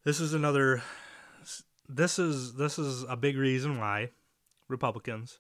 this 0.04 0.20
is 0.20 0.34
another 0.34 0.82
this 1.88 2.20
is 2.20 2.56
this 2.56 2.80
is 2.80 3.04
a 3.04 3.16
big 3.18 3.38
reason 3.38 3.80
why 3.80 4.10
Republicans 4.68 5.40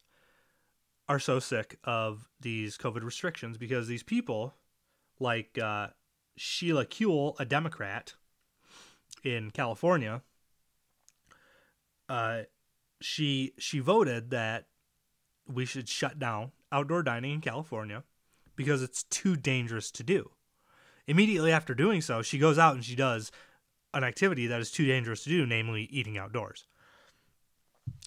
are 1.07 1.19
so 1.19 1.39
sick 1.39 1.77
of 1.83 2.29
these 2.39 2.77
COVID 2.77 3.03
restrictions 3.03 3.57
because 3.57 3.87
these 3.87 4.03
people 4.03 4.53
like 5.19 5.57
uh, 5.57 5.87
Sheila 6.35 6.85
Kuehl, 6.85 7.39
a 7.39 7.45
Democrat, 7.45 8.13
in 9.23 9.51
California, 9.51 10.21
uh, 12.09 12.41
she 12.99 13.53
she 13.57 13.79
voted 13.79 14.29
that 14.31 14.67
we 15.47 15.65
should 15.65 15.87
shut 15.89 16.19
down 16.19 16.51
outdoor 16.71 17.03
dining 17.03 17.31
in 17.31 17.41
California 17.41 18.03
because 18.55 18.81
it's 18.81 19.03
too 19.03 19.35
dangerous 19.35 19.91
to 19.91 20.03
do. 20.03 20.31
Immediately 21.07 21.51
after 21.51 21.73
doing 21.73 22.01
so, 22.01 22.21
she 22.21 22.37
goes 22.37 22.57
out 22.57 22.75
and 22.75 22.83
she 22.83 22.95
does 22.95 23.31
an 23.93 24.03
activity 24.03 24.47
that 24.47 24.59
is 24.59 24.71
too 24.71 24.85
dangerous 24.85 25.23
to 25.23 25.29
do, 25.29 25.45
namely 25.45 25.83
eating 25.91 26.17
outdoors. 26.17 26.65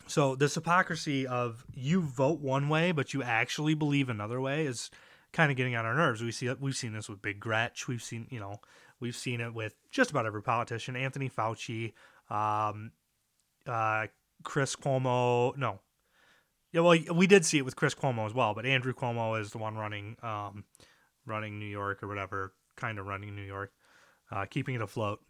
So 0.07 0.35
this 0.37 0.55
hypocrisy 0.55 1.26
of 1.26 1.64
you 1.75 2.00
vote 2.00 2.40
one 2.40 2.69
way 2.69 2.93
but 2.93 3.12
you 3.12 3.23
actually 3.23 3.75
believe 3.75 4.09
another 4.09 4.40
way 4.40 4.66
is 4.66 4.90
kind 5.33 5.50
of 5.50 5.57
getting 5.57 5.76
on 5.76 5.85
our 5.85 5.95
nerves. 5.95 6.23
We 6.23 6.33
see 6.33 6.50
we've 6.61 6.76
seen 6.76 6.93
this 6.93 7.09
with 7.09 7.21
Big 7.21 7.40
Gretch. 7.40 7.88
We've 7.88 8.02
seen 8.02 8.26
you 8.31 8.40
know 8.40 8.61
We've 9.00 9.16
seen 9.16 9.40
it 9.40 9.52
with 9.52 9.75
just 9.90 10.11
about 10.11 10.26
every 10.26 10.43
politician. 10.43 10.97
Anthony 10.97 11.28
Fauci, 11.28 11.93
um, 12.31 12.93
uh, 13.66 14.07
Chris 14.43 14.75
Cuomo. 14.75 15.57
No, 15.57 15.81
yeah, 16.73 16.81
well, 16.81 16.99
we 17.14 17.26
did 17.26 17.45
see 17.45 17.59
it 17.59 17.64
with 17.64 17.76
Chris 17.76 17.95
Cuomo 17.95 18.26
as 18.26 18.33
well. 18.33 18.55
But 18.55 18.64
Andrew 18.64 18.95
Cuomo 18.95 19.38
is 19.40 19.50
the 19.50 19.59
one 19.59 19.76
running, 19.76 20.16
um, 20.23 20.64
running 21.26 21.59
New 21.59 21.66
York 21.66 22.02
or 22.02 22.09
whatever, 22.09 22.55
kind 22.76 22.99
of 22.99 23.07
running 23.07 23.37
New 23.37 23.43
York, 23.43 23.73
uh, 24.31 24.47
keeping 24.47 24.75
it 24.75 24.83
afloat. 24.83 25.21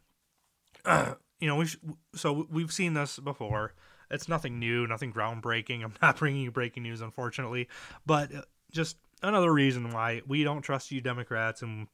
you 1.40 1.48
know, 1.48 1.56
we 1.56 1.66
so 2.14 2.46
we've 2.50 2.72
seen 2.72 2.94
this 2.94 3.18
before. 3.18 3.74
It's 4.10 4.28
nothing 4.28 4.58
new, 4.58 4.86
nothing 4.86 5.12
groundbreaking. 5.12 5.82
I'm 5.82 5.94
not 6.00 6.16
bringing 6.18 6.42
you 6.42 6.50
breaking 6.50 6.82
news, 6.84 7.00
unfortunately, 7.00 7.68
but 8.04 8.34
uh, 8.34 8.42
just 8.70 8.96
another 9.22 9.52
reason 9.52 9.90
why 9.90 10.22
we 10.26 10.44
don't 10.44 10.62
trust 10.62 10.90
you 10.90 11.00
Democrats 11.00 11.62
and 11.62 11.88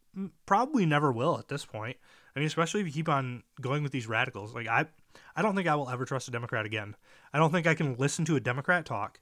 probably 0.47 0.87
never 0.87 1.13
will 1.13 1.39
at 1.39 1.49
this 1.49 1.65
point. 1.65 1.97
I 2.35 2.39
mean, 2.39 2.47
especially 2.47 2.81
if 2.81 2.87
you 2.87 2.93
keep 2.93 3.09
on 3.09 3.43
going 3.61 3.83
with 3.83 3.93
these 3.93 4.07
radicals. 4.07 4.55
Like 4.55 4.69
I 4.69 4.87
I 5.35 5.43
don't 5.43 5.55
think 5.55 5.69
I 5.69 5.75
will 5.75 5.91
ever 5.91 6.05
trust 6.05 6.29
a 6.29 6.31
Democrat 6.33 6.67
again. 6.67 6.97
I 7.33 7.39
don't 7.39 7.53
think 7.53 7.67
I 7.67 7.75
can 7.75 7.97
listen 7.97 8.25
to 8.27 8.37
a 8.37 8.41
Democrat 8.41 8.85
talk 8.85 9.21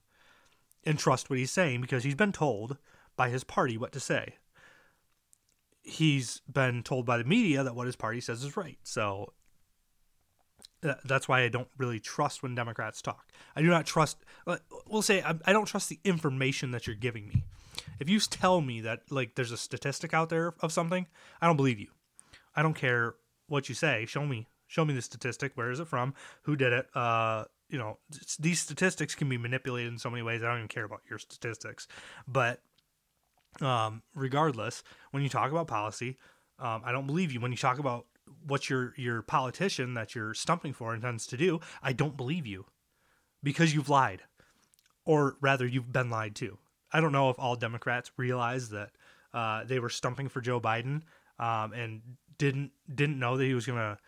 and 0.85 0.99
trust 0.99 1.29
what 1.29 1.39
he's 1.39 1.51
saying 1.51 1.81
because 1.81 2.05
he's 2.05 2.15
been 2.15 2.33
told 2.33 2.79
by 3.17 3.29
his 3.29 3.45
party 3.45 3.77
what 3.77 3.93
to 3.93 4.01
say. 4.01 4.37
He's 5.83 6.41
been 6.51 6.83
told 6.83 7.07
by 7.07 7.19
the 7.19 7.25
media 7.25 7.65
that 7.65 7.75
what 7.75 7.87
his 7.87 7.97
party 7.97 8.21
says 8.21 8.45
is 8.45 8.57
right. 8.57 8.79
So 8.83 9.33
that's 11.05 11.29
why 11.29 11.43
I 11.43 11.49
don't 11.49 11.69
really 11.77 12.01
trust 12.01 12.43
when 12.43 12.55
Democrats 12.55 13.03
talk. 13.03 13.29
I 13.55 13.63
do 13.63 13.69
not 13.69 13.87
trust. 13.87 14.19
We'll 14.87 15.03
say 15.03 15.23
I 15.23 15.53
don't 15.53 15.67
trust 15.67 15.89
the 15.89 16.01
information 16.05 16.71
that 16.71 16.87
you're 16.87 16.97
giving 16.97 17.29
me. 17.29 17.45
If 17.99 18.09
you 18.09 18.19
tell 18.21 18.61
me 18.61 18.81
that 18.81 19.03
like 19.11 19.35
there's 19.35 19.53
a 19.53 19.57
statistic 19.57 20.15
out 20.15 20.29
there 20.31 20.55
of 20.61 20.73
something, 20.73 21.07
I 21.41 21.47
don't 21.47 21.57
believe 21.57 21.79
you. 21.79 21.89
I 22.55 22.63
don't 22.63 22.75
care 22.75 23.15
what 23.47 23.69
you 23.69 23.75
say. 23.75 24.07
Show 24.07 24.27
me, 24.27 24.49
show 24.67 24.85
me 24.85 24.95
the 24.95 25.03
statistic. 25.03 25.53
Where 25.55 25.71
is 25.71 25.81
it 25.81 25.89
from? 25.89 26.15
Who 26.43 26.57
did 26.57 26.73
it? 26.73 26.89
Uh, 26.95 27.45
you 27.69 27.79
know, 27.79 27.99
these 28.39 28.61
statistics 28.61 29.15
can 29.15 29.29
be 29.29 29.39
manipulated 29.39 29.93
in 29.93 29.99
so 29.99 30.11
many 30.11 30.23
ways. 30.23 30.43
I 30.43 30.47
don't 30.47 30.57
even 30.57 30.69
care 30.69 30.85
about 30.85 31.03
your 31.09 31.19
statistics. 31.19 31.87
But 32.27 32.61
um, 33.61 34.03
regardless, 34.15 34.83
when 35.13 35.23
you 35.23 35.29
talk 35.29 35.51
about 35.51 35.69
policy, 35.69 36.19
um, 36.59 36.83
I 36.85 36.93
don't 36.93 37.07
believe 37.07 37.33
you. 37.33 37.41
When 37.41 37.53
you 37.53 37.57
talk 37.59 37.79
about 37.79 38.07
what 38.47 38.71
your 38.71 38.95
your 38.97 39.23
politician 39.23 39.95
that 39.95 40.15
you're 40.15 40.35
stumping 40.35 40.73
for 40.73 40.95
intends 40.95 41.27
to 41.29 41.37
do, 41.37 41.61
I 41.83 41.93
don't 41.93 42.17
believe 42.17 42.47
you 42.47 42.67
because 43.43 43.75
you've 43.75 43.89
lied, 43.89 44.23
or 45.05 45.37
rather, 45.41 45.67
you've 45.67 45.93
been 45.93 46.11
lied 46.11 46.35
to. 46.37 46.59
I 46.93 47.01
don't 47.01 47.13
know 47.13 47.31
if 47.31 47.39
all 47.39 47.57
Democrats 47.57 48.11
realized 48.17 48.73
that 48.73 48.91
uh, 49.33 49.65
they 49.65 49.79
were 49.79 49.89
stumping 49.89 50.29
for 50.29 50.41
Joe 50.41 50.61
Biden 50.61 51.03
um, 51.39 51.73
and 51.73 52.03
didn't 52.39 52.73
didn't 52.93 53.19
know 53.19 53.37
that 53.37 53.45
he 53.45 53.55
was 53.55 53.67
going 53.67 53.79
to 53.79 53.99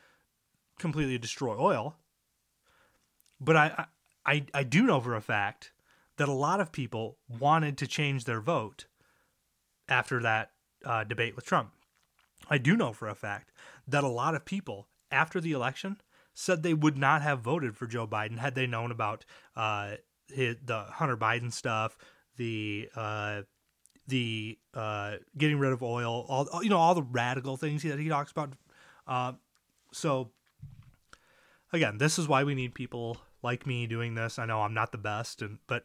completely 0.79 1.19
destroy 1.19 1.57
oil. 1.59 1.97
But 3.41 3.57
I, 3.57 3.87
I 4.27 4.47
I 4.55 4.63
do 4.65 4.83
know 4.83 5.01
for 5.01 5.15
a 5.15 5.21
fact 5.21 5.73
that 6.17 6.29
a 6.29 6.33
lot 6.33 6.61
of 6.61 6.73
people 6.73 7.19
wanted 7.29 7.79
to 7.79 7.87
change 7.87 8.25
their 8.25 8.41
vote 8.41 8.87
after 9.89 10.21
that 10.23 10.51
uh, 10.85 11.05
debate 11.05 11.37
with 11.37 11.45
Trump. 11.45 11.73
I 12.49 12.59
do 12.59 12.77
know 12.77 12.93
for 12.93 13.09
a 13.09 13.15
fact 13.15 13.52
that 13.87 14.05
a 14.05 14.09
lot 14.09 14.35
of 14.35 14.45
people 14.45 14.89
after 15.11 15.41
the 15.41 15.53
election 15.53 16.01
said 16.35 16.63
they 16.63 16.75
would 16.75 16.97
not 16.97 17.23
have 17.23 17.41
voted 17.41 17.77
for 17.77 17.87
Joe 17.87 18.07
Biden 18.07 18.39
had 18.39 18.55
they 18.55 18.67
known 18.67 18.91
about 18.91 19.25
uh, 19.57 19.97
his, 20.29 20.57
the 20.65 20.85
Hunter 20.85 21.17
Biden 21.17 21.53
stuff, 21.53 21.97
the 22.37 22.89
uh, 22.95 23.43
the 24.07 24.59
uh, 24.75 25.17
getting 25.37 25.59
rid 25.59 25.73
of 25.73 25.83
oil, 25.83 26.25
all 26.29 26.63
you 26.63 26.71
know, 26.71 26.79
all 26.79 26.95
the 26.95 27.03
radical 27.03 27.57
things 27.57 27.83
that 27.83 27.99
he 27.99 28.09
talks 28.09 28.33
about. 28.33 28.55
Uh, 29.07 29.33
so 29.93 30.31
again, 31.73 31.99
this 31.99 32.19
is 32.19 32.29
why 32.29 32.45
we 32.45 32.55
need 32.55 32.75
people 32.75 33.19
like 33.43 33.67
me 33.67 33.87
doing 33.87 34.15
this. 34.15 34.39
I 34.39 34.47
know 34.47 34.63
I'm 34.63 34.75
not 34.75 34.93
the 34.93 34.99
best, 34.99 35.43
and 35.43 35.59
but 35.67 35.85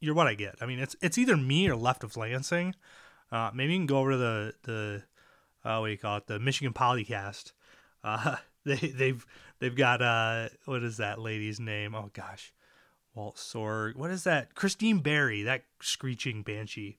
you're 0.00 0.14
what 0.14 0.26
I 0.26 0.34
get. 0.34 0.56
I 0.60 0.66
mean, 0.66 0.78
it's 0.78 0.96
it's 1.00 1.18
either 1.18 1.36
me 1.36 1.68
or 1.68 1.76
left 1.76 2.04
of 2.04 2.16
Lansing. 2.16 2.74
Uh, 3.30 3.50
maybe 3.52 3.72
you 3.72 3.78
can 3.80 3.86
go 3.86 3.98
over 3.98 4.12
to 4.12 4.16
the 4.16 4.54
the 4.62 5.02
uh, 5.68 5.78
what 5.78 5.88
do 5.88 5.92
you 5.92 5.98
call 5.98 6.16
it? 6.16 6.26
The 6.26 6.38
Michigan 6.38 6.72
Policast. 6.72 7.52
Uh, 8.02 8.36
they 8.64 8.76
they've 8.76 9.24
they've 9.58 9.76
got 9.76 10.00
uh, 10.02 10.48
what 10.64 10.82
is 10.82 10.96
that 10.96 11.20
lady's 11.20 11.60
name? 11.60 11.94
Oh 11.94 12.10
gosh, 12.12 12.52
Walt 13.14 13.36
Sorg. 13.36 13.96
What 13.96 14.10
is 14.10 14.24
that? 14.24 14.54
Christine 14.54 15.00
Barry, 15.00 15.42
that 15.42 15.64
screeching 15.80 16.42
banshee. 16.42 16.98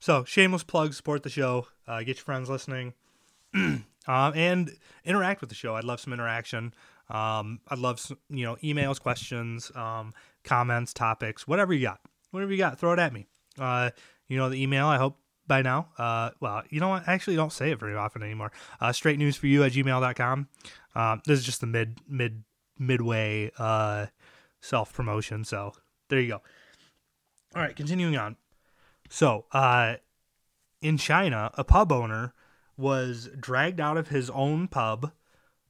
So 0.00 0.24
shameless 0.24 0.64
plug, 0.64 0.94
support 0.94 1.22
the 1.22 1.30
show, 1.30 1.68
uh, 1.86 1.98
get 1.98 2.16
your 2.16 2.24
friends 2.24 2.48
listening, 2.48 2.94
um, 3.54 3.84
and 4.06 4.70
interact 5.04 5.40
with 5.40 5.50
the 5.50 5.54
show. 5.54 5.76
I'd 5.76 5.84
love 5.84 6.00
some 6.00 6.12
interaction. 6.12 6.74
Um, 7.10 7.60
I'd 7.68 7.78
love 7.78 8.00
some, 8.00 8.18
you 8.28 8.44
know 8.44 8.56
emails, 8.56 9.00
questions, 9.00 9.70
um, 9.74 10.14
comments, 10.42 10.92
topics, 10.92 11.46
whatever 11.46 11.72
you 11.74 11.82
got, 11.82 12.00
whatever 12.30 12.50
you 12.50 12.58
got, 12.58 12.78
throw 12.78 12.92
it 12.92 12.98
at 12.98 13.12
me. 13.12 13.26
Uh, 13.58 13.90
you 14.28 14.38
know 14.38 14.48
the 14.48 14.60
email. 14.62 14.86
I 14.86 14.96
hope 14.96 15.18
by 15.46 15.62
now. 15.62 15.88
Uh, 15.98 16.30
well, 16.40 16.62
you 16.70 16.80
know 16.80 16.88
what? 16.88 17.08
I 17.08 17.12
actually 17.12 17.36
don't 17.36 17.52
say 17.52 17.70
it 17.70 17.80
very 17.80 17.96
often 17.96 18.22
anymore. 18.22 18.52
Uh, 18.80 18.92
straight 18.92 19.18
news 19.18 19.36
for 19.36 19.46
you 19.46 19.64
at 19.64 19.72
gmail.com. 19.72 20.48
Um, 20.94 21.22
this 21.26 21.38
is 21.38 21.44
just 21.44 21.60
the 21.60 21.66
mid 21.66 21.98
mid 22.08 22.44
midway 22.78 23.50
uh, 23.58 24.06
self 24.60 24.92
promotion. 24.92 25.44
So 25.44 25.72
there 26.08 26.20
you 26.20 26.28
go. 26.28 26.42
All 27.54 27.62
right, 27.62 27.74
continuing 27.74 28.16
on. 28.16 28.36
So, 29.08 29.46
uh, 29.52 29.96
in 30.80 30.96
China, 30.96 31.50
a 31.54 31.64
pub 31.64 31.90
owner 31.90 32.32
was 32.76 33.28
dragged 33.38 33.80
out 33.80 33.96
of 33.96 34.08
his 34.08 34.30
own 34.30 34.68
pub 34.68 35.12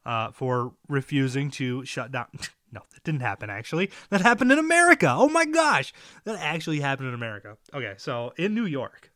uh, 0.04 0.30
for 0.30 0.74
refusing 0.88 1.50
to 1.52 1.84
shut 1.84 2.12
down. 2.12 2.26
No, 2.72 2.82
that 2.94 3.02
didn't 3.02 3.22
happen 3.22 3.50
actually. 3.50 3.90
That 4.10 4.20
happened 4.20 4.52
in 4.52 4.58
America. 4.60 5.12
Oh 5.12 5.28
my 5.28 5.44
gosh. 5.44 5.92
That 6.22 6.36
actually 6.38 6.78
happened 6.78 7.08
in 7.08 7.14
America. 7.14 7.56
Okay, 7.74 7.94
so 7.96 8.32
in 8.36 8.54
New 8.54 8.64
York, 8.64 9.10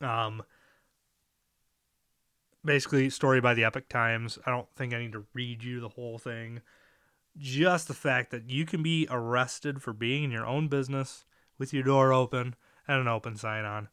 um, 0.00 0.42
basically, 2.64 3.10
story 3.10 3.40
by 3.40 3.54
the 3.54 3.64
Epoch 3.64 3.88
Times. 3.88 4.38
I 4.46 4.50
don't 4.50 4.68
think 4.76 4.92
I 4.92 4.98
need 4.98 5.12
to 5.12 5.24
read 5.34 5.62
you 5.62 5.80
the 5.80 5.90
whole 5.90 6.18
thing. 6.18 6.60
Just 7.38 7.88
the 7.88 7.94
fact 7.94 8.30
that 8.30 8.48
you 8.48 8.64
can 8.64 8.82
be 8.82 9.06
arrested 9.10 9.82
for 9.82 9.92
being 9.92 10.24
in 10.24 10.30
your 10.30 10.46
own 10.46 10.68
business 10.68 11.24
with 11.58 11.72
your 11.72 11.82
door 11.82 12.12
open 12.12 12.54
and 12.88 13.00
an 13.00 13.08
open 13.08 13.36
sign 13.36 13.64
on. 13.64 13.88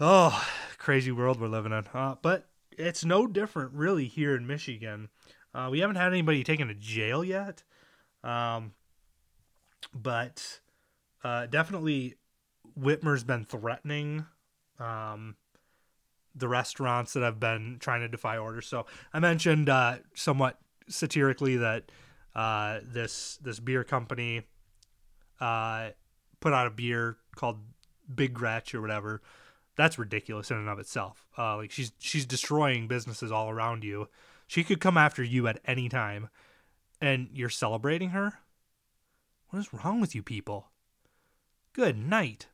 Oh, 0.00 0.46
crazy 0.78 1.12
world 1.12 1.40
we're 1.40 1.48
living 1.48 1.72
in. 1.72 1.84
Uh, 1.94 2.16
but 2.22 2.48
it's 2.70 3.04
no 3.04 3.26
different, 3.26 3.72
really, 3.72 4.06
here 4.06 4.34
in 4.34 4.46
Michigan. 4.46 5.08
Uh, 5.54 5.68
we 5.70 5.80
haven't 5.80 5.96
had 5.96 6.12
anybody 6.12 6.42
taken 6.42 6.68
to 6.68 6.74
jail 6.74 7.22
yet, 7.22 7.62
um, 8.24 8.72
but 9.94 10.60
uh, 11.22 11.46
definitely 11.46 12.16
Whitmer's 12.78 13.22
been 13.22 13.44
threatening 13.44 14.26
um, 14.82 15.36
the 16.34 16.48
restaurants 16.48 17.12
that 17.12 17.22
have 17.22 17.38
been 17.38 17.76
trying 17.80 18.00
to 18.00 18.08
defy 18.08 18.38
orders. 18.38 18.66
So 18.66 18.86
I 19.12 19.20
mentioned 19.20 19.68
uh, 19.68 19.98
somewhat 20.14 20.58
satirically 20.88 21.56
that 21.58 21.90
uh, 22.34 22.80
this 22.82 23.38
this 23.42 23.60
beer 23.60 23.84
company 23.84 24.42
uh, 25.40 25.90
put 26.40 26.52
out 26.52 26.66
a 26.66 26.70
beer 26.70 27.18
called 27.36 27.58
Big 28.12 28.34
Gretch 28.34 28.74
or 28.74 28.80
whatever. 28.80 29.22
That's 29.76 29.98
ridiculous 29.98 30.50
in 30.50 30.58
and 30.58 30.68
of 30.68 30.78
itself. 30.78 31.26
Uh, 31.36 31.56
like 31.56 31.70
she's 31.70 31.92
she's 31.98 32.26
destroying 32.26 32.88
businesses 32.88 33.32
all 33.32 33.50
around 33.50 33.84
you. 33.84 34.08
She 34.46 34.64
could 34.64 34.80
come 34.80 34.98
after 34.98 35.22
you 35.22 35.46
at 35.46 35.60
any 35.64 35.88
time, 35.88 36.28
and 37.00 37.28
you're 37.32 37.48
celebrating 37.48 38.10
her. 38.10 38.34
What 39.48 39.60
is 39.60 39.72
wrong 39.72 40.00
with 40.00 40.14
you 40.14 40.22
people? 40.22 40.68
Good 41.72 41.96
night. 41.96 42.48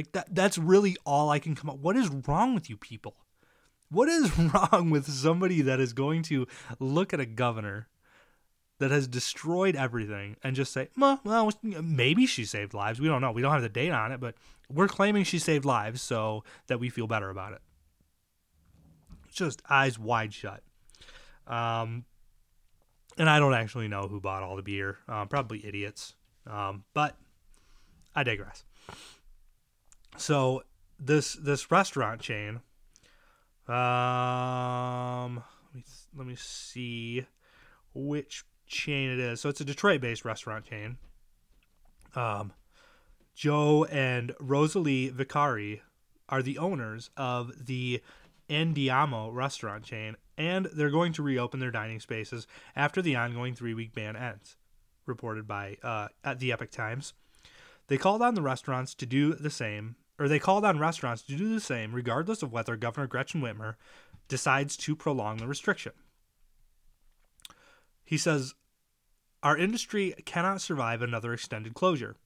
Like 0.00 0.12
that 0.12 0.34
that's 0.34 0.56
really 0.56 0.96
all 1.04 1.28
I 1.28 1.38
can 1.38 1.54
come 1.54 1.68
up. 1.68 1.76
What 1.76 1.94
is 1.94 2.08
wrong 2.26 2.54
with 2.54 2.70
you 2.70 2.78
people? 2.78 3.16
What 3.90 4.08
is 4.08 4.38
wrong 4.38 4.88
with 4.88 5.06
somebody 5.06 5.60
that 5.60 5.78
is 5.78 5.92
going 5.92 6.22
to 6.22 6.46
look 6.78 7.12
at 7.12 7.20
a 7.20 7.26
governor 7.26 7.88
that 8.78 8.90
has 8.90 9.06
destroyed 9.06 9.76
everything 9.76 10.36
and 10.42 10.56
just 10.56 10.72
say, 10.72 10.88
well, 10.96 11.52
maybe 11.62 12.24
she 12.24 12.46
saved 12.46 12.72
lives. 12.72 12.98
We 12.98 13.08
don't 13.08 13.20
know. 13.20 13.30
We 13.30 13.42
don't 13.42 13.52
have 13.52 13.60
the 13.60 13.68
data 13.68 13.94
on 13.94 14.10
it, 14.10 14.20
but 14.20 14.36
we're 14.70 14.88
claiming 14.88 15.24
she 15.24 15.38
saved 15.38 15.66
lives 15.66 16.00
so 16.00 16.44
that 16.68 16.80
we 16.80 16.88
feel 16.88 17.06
better 17.06 17.28
about 17.28 17.52
it. 17.52 17.60
Just 19.30 19.60
eyes 19.68 19.98
wide 19.98 20.32
shut. 20.32 20.62
Um, 21.46 22.06
and 23.18 23.28
I 23.28 23.38
don't 23.38 23.52
actually 23.52 23.88
know 23.88 24.08
who 24.08 24.18
bought 24.18 24.42
all 24.42 24.56
the 24.56 24.62
beer. 24.62 24.96
Um, 25.10 25.28
probably 25.28 25.66
idiots. 25.66 26.14
Um, 26.46 26.84
but 26.94 27.18
I 28.16 28.22
digress. 28.22 28.64
So 30.16 30.62
this 30.98 31.34
this 31.34 31.70
restaurant 31.70 32.20
chain. 32.20 32.60
Um, 33.68 35.36
let 35.36 35.74
me 35.74 35.84
let 36.16 36.26
me 36.26 36.34
see 36.36 37.26
which 37.94 38.44
chain 38.66 39.10
it 39.10 39.18
is. 39.18 39.40
So 39.40 39.48
it's 39.48 39.60
a 39.60 39.64
Detroit-based 39.64 40.24
restaurant 40.24 40.64
chain. 40.64 40.98
Um, 42.14 42.52
Joe 43.34 43.84
and 43.84 44.34
Rosalie 44.40 45.10
Vicari 45.10 45.80
are 46.28 46.42
the 46.42 46.58
owners 46.58 47.10
of 47.16 47.66
the 47.66 48.02
Andiamo 48.48 49.32
restaurant 49.32 49.84
chain, 49.84 50.16
and 50.36 50.66
they're 50.66 50.90
going 50.90 51.12
to 51.14 51.22
reopen 51.22 51.60
their 51.60 51.70
dining 51.70 52.00
spaces 52.00 52.46
after 52.74 53.00
the 53.00 53.16
ongoing 53.16 53.54
three-week 53.54 53.94
ban 53.94 54.16
ends. 54.16 54.56
Reported 55.06 55.46
by 55.48 55.76
uh, 55.82 56.08
at 56.22 56.38
the 56.38 56.52
Epoch 56.52 56.70
Times. 56.70 57.14
They 57.88 57.96
called 57.96 58.22
on 58.22 58.34
the 58.34 58.42
restaurants 58.42 58.94
to 58.94 59.06
do 59.06 59.34
the 59.34 59.50
same, 59.50 59.96
or 60.20 60.28
they 60.28 60.38
called 60.38 60.66
on 60.66 60.78
restaurants 60.78 61.22
to 61.22 61.34
do 61.34 61.52
the 61.52 61.60
same, 61.60 61.94
regardless 61.94 62.42
of 62.42 62.52
whether 62.52 62.76
Governor 62.76 63.06
Gretchen 63.06 63.40
Whitmer 63.40 63.76
decides 64.28 64.76
to 64.76 64.94
prolong 64.94 65.38
the 65.38 65.48
restriction. 65.48 65.92
He 68.04 68.18
says, 68.18 68.54
Our 69.42 69.56
industry 69.56 70.14
cannot 70.26 70.60
survive 70.60 71.00
another 71.00 71.32
extended 71.32 71.72
closure. 71.72 72.16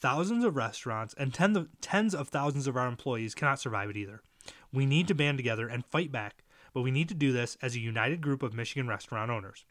Thousands 0.00 0.44
of 0.44 0.54
restaurants 0.54 1.14
and 1.16 1.32
ten 1.32 1.56
of, 1.56 1.68
tens 1.80 2.14
of 2.14 2.28
thousands 2.28 2.66
of 2.66 2.76
our 2.76 2.86
employees 2.86 3.34
cannot 3.34 3.58
survive 3.58 3.88
it 3.88 3.96
either. 3.96 4.22
We 4.70 4.84
need 4.84 5.08
to 5.08 5.14
band 5.14 5.38
together 5.38 5.66
and 5.66 5.86
fight 5.86 6.12
back, 6.12 6.44
but 6.74 6.82
we 6.82 6.90
need 6.90 7.08
to 7.08 7.14
do 7.14 7.32
this 7.32 7.56
as 7.62 7.74
a 7.74 7.80
united 7.80 8.20
group 8.20 8.42
of 8.42 8.52
Michigan 8.52 8.86
restaurant 8.86 9.30
owners. 9.30 9.64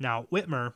Now, 0.00 0.26
Whitmer 0.32 0.74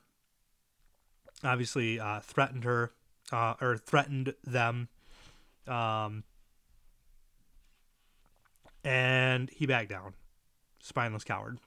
obviously 1.43 1.99
uh, 1.99 2.21
threatened 2.21 2.63
her 2.63 2.93
uh, 3.33 3.55
or 3.61 3.77
threatened 3.77 4.35
them. 4.45 4.89
Um, 5.67 6.25
and 8.85 9.51
he 9.51 9.67
backed 9.67 9.91
down. 9.91 10.15
Spineless 10.81 11.25
coward. 11.25 11.59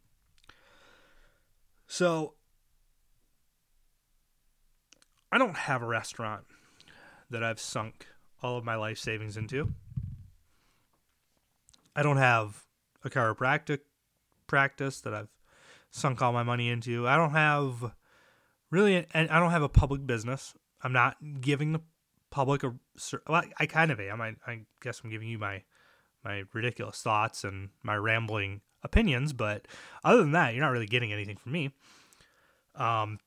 So, 1.88 2.36
I 5.32 5.38
don't 5.38 5.58
have 5.58 5.82
a 5.82 5.88
restaurant 5.88 6.46
that 7.30 7.44
I've 7.44 7.60
sunk 7.60 8.08
all 8.42 8.58
of 8.58 8.64
my 8.64 8.76
life 8.76 8.98
savings 8.98 9.38
into. 9.38 9.74
I 11.96 12.02
don't 12.02 12.18
have 12.18 12.66
a 13.04 13.10
chiropractic 13.10 13.80
practice 14.48 15.02
that 15.02 15.14
I've 15.14 15.30
sunk 15.92 16.22
all 16.22 16.32
my 16.32 16.44
money 16.44 16.70
into. 16.70 17.08
I 17.08 17.18
don't 17.18 17.32
have 17.32 17.94
really, 18.72 19.06
and 19.14 19.30
I 19.30 19.40
don't 19.40 19.52
have 19.52 19.64
a 19.64 19.70
public 19.70 20.06
business. 20.06 20.54
I'm 20.82 20.94
not 20.94 21.18
giving 21.42 21.74
the 21.74 21.82
public. 22.32 22.64
Well, 22.64 23.44
I 23.60 23.66
kind 23.66 23.92
of 23.92 24.00
am. 24.00 24.22
I, 24.22 24.36
I 24.46 24.62
guess 24.82 25.02
I'm 25.04 25.10
giving 25.10 25.28
you 25.28 25.38
my 25.38 25.64
my 26.24 26.44
ridiculous 26.54 27.02
thoughts 27.02 27.44
and 27.44 27.70
my 27.82 27.96
rambling 27.96 28.62
opinions, 28.84 29.34
but 29.34 29.68
other 30.04 30.20
than 30.20 30.34
that, 30.34 30.54
you're 30.54 30.64
not 30.64 30.72
really 30.72 30.86
getting 30.86 31.14
anything 31.14 31.38
from 31.38 31.54
me. 31.54 31.72
Um, 32.76 33.20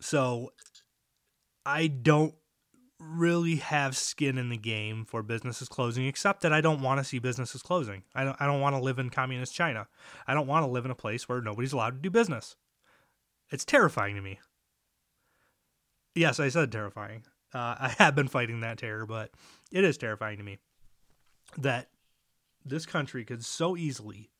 so 0.00 0.52
I 1.64 1.86
don't 1.86 2.34
really 2.98 3.56
have 3.56 3.96
skin 3.96 4.38
in 4.38 4.48
the 4.48 4.56
game 4.56 5.04
for 5.04 5.22
businesses 5.22 5.68
closing, 5.68 6.06
except 6.06 6.42
that 6.42 6.52
I 6.52 6.60
don't 6.60 6.82
want 6.82 6.98
to 6.98 7.04
see 7.04 7.18
businesses 7.18 7.62
closing. 7.62 8.02
I 8.14 8.24
don't. 8.24 8.36
I 8.40 8.46
don't 8.46 8.60
want 8.60 8.76
to 8.76 8.82
live 8.82 8.98
in 8.98 9.10
communist 9.10 9.54
China. 9.54 9.86
I 10.26 10.34
don't 10.34 10.46
want 10.46 10.64
to 10.64 10.70
live 10.70 10.84
in 10.84 10.90
a 10.90 10.96
place 10.96 11.28
where 11.28 11.40
nobody's 11.40 11.72
allowed 11.72 11.94
to 11.94 12.00
do 12.00 12.10
business. 12.10 12.56
It's 13.50 13.64
terrifying 13.64 14.14
to 14.16 14.22
me. 14.22 14.40
Yes, 16.14 16.38
I 16.38 16.48
said 16.48 16.70
terrifying. 16.70 17.24
Uh, 17.54 17.76
I 17.78 17.88
have 17.98 18.14
been 18.14 18.28
fighting 18.28 18.60
that 18.60 18.78
terror, 18.78 19.06
but 19.06 19.30
it 19.72 19.84
is 19.84 19.96
terrifying 19.96 20.38
to 20.38 20.44
me 20.44 20.58
that 21.56 21.88
this 22.64 22.86
country 22.86 23.24
could 23.24 23.44
so 23.44 23.76
easily 23.76 24.30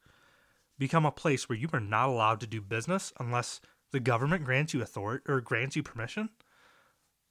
become 0.79 1.07
a 1.07 1.13
place 1.13 1.49
where 1.49 1.59
you 1.59 1.69
are 1.73 1.81
not 1.81 2.09
allowed 2.09 2.41
to 2.41 2.47
do 2.47 2.61
business 2.61 3.13
unless 3.21 3.61
the 3.93 4.01
government 4.01 4.45
grants 4.45 4.75
you 4.75 4.83
authority 4.83 5.23
or 5.29 5.41
grants 5.41 5.77
you 5.77 5.83
permission. 5.83 6.31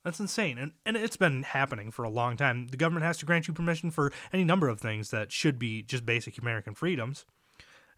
That's 0.06 0.20
insane. 0.20 0.58
And 0.58 0.74
and 0.86 0.98
it's 0.98 1.18
been 1.18 1.44
happening 1.44 1.92
for 1.92 2.04
a 2.04 2.10
long 2.10 2.38
time. 2.38 2.68
The 2.68 2.78
government 2.78 3.06
has 3.06 3.18
to 3.20 3.26
grant 3.26 3.48
you 3.48 3.54
permission 3.54 3.90
for 3.90 4.12
any 4.32 4.44
number 4.44 4.68
of 4.68 4.80
things 4.80 5.10
that 5.12 5.32
should 5.32 5.58
be 5.58 5.82
just 5.82 6.06
basic 6.06 6.38
American 6.38 6.76
freedoms. 6.76 7.26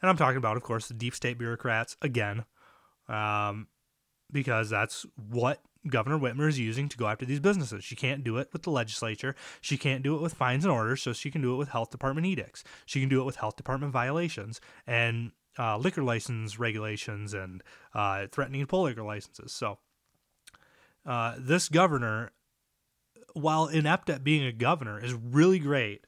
And 0.02 0.10
I'm 0.10 0.18
talking 0.18 0.38
about, 0.38 0.58
of 0.58 0.64
course, 0.64 0.88
the 0.88 0.94
deep 0.94 1.16
state 1.16 1.38
bureaucrats 1.38 1.98
again, 2.02 2.46
um, 3.08 3.68
because 4.32 4.70
that's 4.70 5.06
what 5.16 5.62
Governor 5.88 6.18
Whitmer 6.18 6.48
is 6.48 6.60
using 6.60 6.90
to 6.90 6.98
go 6.98 7.08
after 7.08 7.26
these 7.26 7.40
businesses. 7.40 7.84
She 7.84 7.96
can't 7.96 8.24
do 8.24 8.38
it 8.38 8.50
with 8.52 8.64
the 8.64 8.72
legislature. 8.72 9.36
She 9.62 9.78
can't 9.78 10.04
do 10.04 10.16
it 10.16 10.22
with 10.22 10.34
fines 10.34 10.66
and 10.66 10.72
orders, 10.72 11.02
so 11.02 11.14
she 11.14 11.32
can 11.32 11.42
do 11.42 11.54
it 11.54 11.58
with 11.58 11.70
health 11.70 11.92
department 11.92 12.28
edicts. 12.28 12.64
She 12.86 13.00
can 13.00 13.10
do 13.10 13.22
it 13.22 13.26
with 13.26 13.38
health 13.38 13.56
department 13.56 13.94
violations 13.94 14.60
and 14.88 15.32
uh, 15.58 15.78
liquor 15.78 16.04
license 16.04 16.60
regulations 16.60 17.34
and 17.34 17.64
uh, 17.94 18.28
threatening 18.32 18.62
to 18.62 18.68
pull 18.68 18.84
liquor 18.84 19.04
licenses. 19.04 19.52
So 19.52 19.78
uh, 21.06 21.36
this 21.38 21.70
governor, 21.70 22.32
while 23.34 23.68
inept 23.68 24.10
at 24.10 24.24
being 24.24 24.46
a 24.46 24.52
governor, 24.52 25.04
is 25.04 25.14
really 25.14 25.60
great 25.60 26.06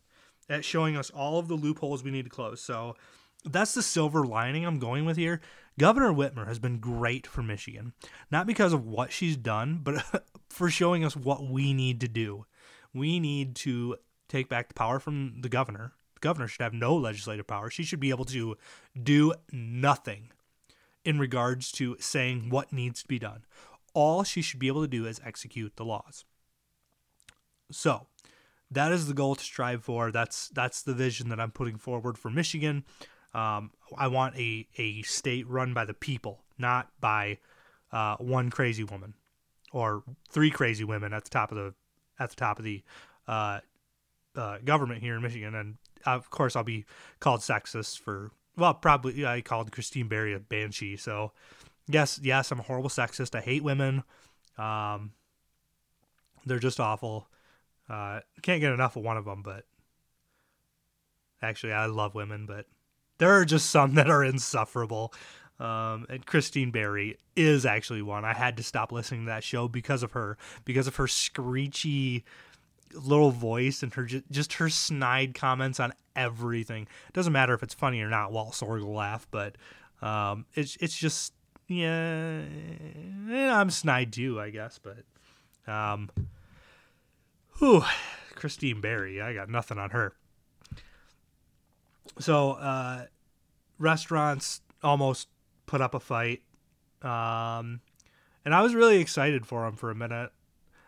at 0.50 0.66
showing 0.66 0.98
us 0.98 1.10
all 1.10 1.40
of 1.40 1.48
the 1.48 1.56
loopholes 1.56 2.04
we 2.04 2.12
need 2.12 2.24
to 2.24 2.30
close. 2.30 2.62
So 2.62 2.96
that's 3.46 3.74
the 3.74 3.84
silver 3.84 4.26
lining 4.26 4.66
I'm 4.66 4.80
going 4.80 5.06
with 5.06 5.18
here. 5.18 5.42
Governor 5.80 6.12
Whitmer 6.12 6.48
has 6.48 6.60
been 6.60 6.80
great 6.80 7.28
for 7.28 7.44
Michigan, 7.44 7.94
not 8.32 8.48
because 8.48 8.74
of 8.74 8.86
what 8.86 9.12
she's 9.12 9.38
done, 9.38 9.82
but 9.84 10.04
for 10.50 10.70
showing 10.70 11.06
us 11.06 11.16
what 11.16 11.44
we 11.44 11.74
need 11.74 12.02
to 12.02 12.08
do. 12.08 12.46
We 12.94 13.20
need 13.20 13.56
to 13.58 13.98
take 14.28 14.50
back 14.50 14.70
the 14.70 14.74
power 14.74 15.00
from 15.00 15.42
the 15.42 15.50
governor. 15.50 15.94
The 16.16 16.20
governor 16.22 16.48
should 16.48 16.64
have 16.64 16.74
no 16.74 16.96
legislative 16.96 17.46
power. 17.46 17.70
She 17.70 17.84
should 17.84 18.00
be 18.00 18.10
able 18.10 18.26
to 18.26 18.58
do 19.02 19.34
nothing 19.52 20.32
in 21.06 21.20
regards 21.20 21.72
to 21.74 21.96
saying 22.00 22.50
what 22.50 22.74
needs 22.74 23.02
to 23.04 23.08
be 23.08 23.20
done. 23.20 23.46
All 23.94 24.24
she 24.24 24.42
should 24.42 24.60
be 24.60 24.68
able 24.68 24.82
to 24.82 24.88
do 24.88 25.06
is 25.06 25.22
execute 25.24 25.76
the 25.76 25.86
laws. 25.86 26.26
So, 27.72 28.08
that 28.72 28.92
is 28.92 29.08
the 29.08 29.14
goal 29.14 29.36
to 29.36 29.44
strive 29.44 29.84
for. 29.84 30.12
That's 30.12 30.50
that's 30.50 30.82
the 30.82 30.94
vision 30.94 31.30
that 31.30 31.40
I'm 31.40 31.52
putting 31.52 31.78
forward 31.78 32.18
for 32.18 32.30
Michigan. 32.30 32.84
Um, 33.34 33.72
I 33.98 34.08
want 34.08 34.36
a, 34.38 34.68
a 34.78 35.02
state 35.04 35.48
run 35.48 35.74
by 35.74 35.86
the 35.86 35.94
people, 35.94 36.44
not 36.58 36.90
by 37.00 37.40
uh, 37.92 38.18
one 38.18 38.50
crazy 38.50 38.84
woman 38.84 39.14
or 39.72 40.04
three 40.30 40.50
crazy 40.50 40.84
women 40.84 41.14
at 41.14 41.24
the 41.24 41.30
top 41.30 41.52
of 41.52 41.58
the 41.58 41.74
at 42.20 42.30
the 42.30 42.36
top 42.36 42.58
of 42.58 42.66
the 42.66 42.84
uh, 43.28 43.60
uh, 44.36 44.58
government 44.64 45.02
here 45.02 45.16
in 45.16 45.22
Michigan. 45.22 45.56
And 45.56 45.76
of 46.06 46.30
course, 46.30 46.56
I'll 46.56 46.64
be 46.64 46.86
called 47.20 47.42
sexist 47.42 48.00
for 48.00 48.32
well, 48.56 48.74
probably 48.74 49.26
I 49.26 49.42
called 49.42 49.72
Christine 49.72 50.08
Barry 50.08 50.34
a 50.34 50.40
banshee. 50.40 50.98
So 50.98 51.32
yes, 51.88 52.20
yes, 52.24 52.52
I'm 52.52 52.60
a 52.60 52.64
horrible 52.64 52.90
sexist. 52.90 53.36
I 53.36 53.42
hate 53.42 53.64
women. 53.64 54.04
Um, 54.58 55.12
they're 56.46 56.60
just 56.60 56.80
awful. 56.80 57.28
Uh, 57.90 58.22
can't 58.42 58.62
get 58.62 58.74
enough 58.74 58.96
of 58.96 59.04
one 59.04 59.18
of 59.18 59.26
them, 59.26 59.44
but 59.44 59.66
actually, 61.42 61.74
I 61.74 61.86
love 61.86 62.16
women, 62.16 62.46
but 62.46 62.66
there 63.18 63.32
are 63.32 63.46
just 63.46 63.70
some 63.70 63.96
that 63.96 64.10
are 64.10 64.24
insufferable. 64.24 65.14
Um, 65.60 66.06
and 66.10 66.24
Christine 66.24 66.70
Barry 66.70 67.18
is 67.36 67.66
actually 67.66 68.04
one. 68.04 68.26
I 68.26 68.34
had 68.34 68.58
to 68.58 68.64
stop 68.64 68.92
listening 68.92 69.22
to 69.22 69.30
that 69.30 69.44
show 69.44 69.68
because 69.68 70.04
of 70.04 70.12
her, 70.12 70.38
because 70.66 70.86
of 70.86 70.98
her 70.98 71.08
screechy 71.08 72.24
little 72.94 73.32
voice 73.32 73.84
and 73.84 73.94
her 73.94 74.06
just 74.06 74.54
her 74.54 74.70
snide 74.70 75.34
comments 75.34 75.80
on 75.80 75.94
everything. 76.16 76.84
It 76.84 77.14
doesn't 77.14 77.34
matter 77.34 77.54
if 77.54 77.64
it's 77.64 77.74
funny 77.74 78.02
or 78.02 78.10
not. 78.10 78.32
Walt 78.32 78.54
Sorg 78.54 78.84
will 78.84 78.94
laugh, 78.94 79.28
but 79.32 79.56
um, 80.02 80.46
it's 80.54 80.78
it's 80.78 80.98
just 80.98 81.34
yeah, 81.68 82.44
I'm 83.30 83.70
snide 83.70 84.14
too, 84.14 84.40
I 84.40 84.50
guess. 84.50 84.80
But 84.80 85.72
um, 85.72 86.10
whew, 87.58 87.84
Christine 88.36 88.82
Barry, 88.82 89.22
I 89.22 89.34
got 89.34 89.50
nothing 89.50 89.78
on 89.78 89.90
her. 89.92 90.14
So 92.20 92.52
uh, 92.52 93.06
restaurants 93.78 94.62
almost 94.84 95.28
put 95.66 95.82
up 95.82 95.94
a 95.94 96.00
fight, 96.00 96.42
um, 97.02 97.82
and 98.46 98.54
I 98.54 98.62
was 98.62 98.74
really 98.76 99.00
excited 99.00 99.46
for 99.46 99.64
them 99.64 99.76
for 99.76 99.92
a 99.92 99.96
minute. 99.96 100.32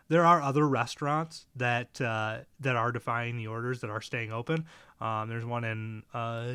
There 0.08 0.25
are 0.25 0.41
other 0.41 0.67
restaurants 0.67 1.45
that 1.55 2.01
uh, 2.01 2.39
that 2.60 2.75
are 2.75 2.91
defying 2.91 3.38
the 3.38 3.47
orders 3.47 3.82
that 3.82 3.89
are 3.89 4.01
staying 4.01 4.32
open. 4.32 4.65
Um, 4.99 5.29
there's 5.29 5.45
one 5.45 5.63
in 5.63 6.03
uh, 6.13 6.51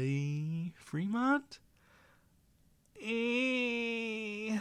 Fremont. 0.77 1.61
Eh, 3.01 4.59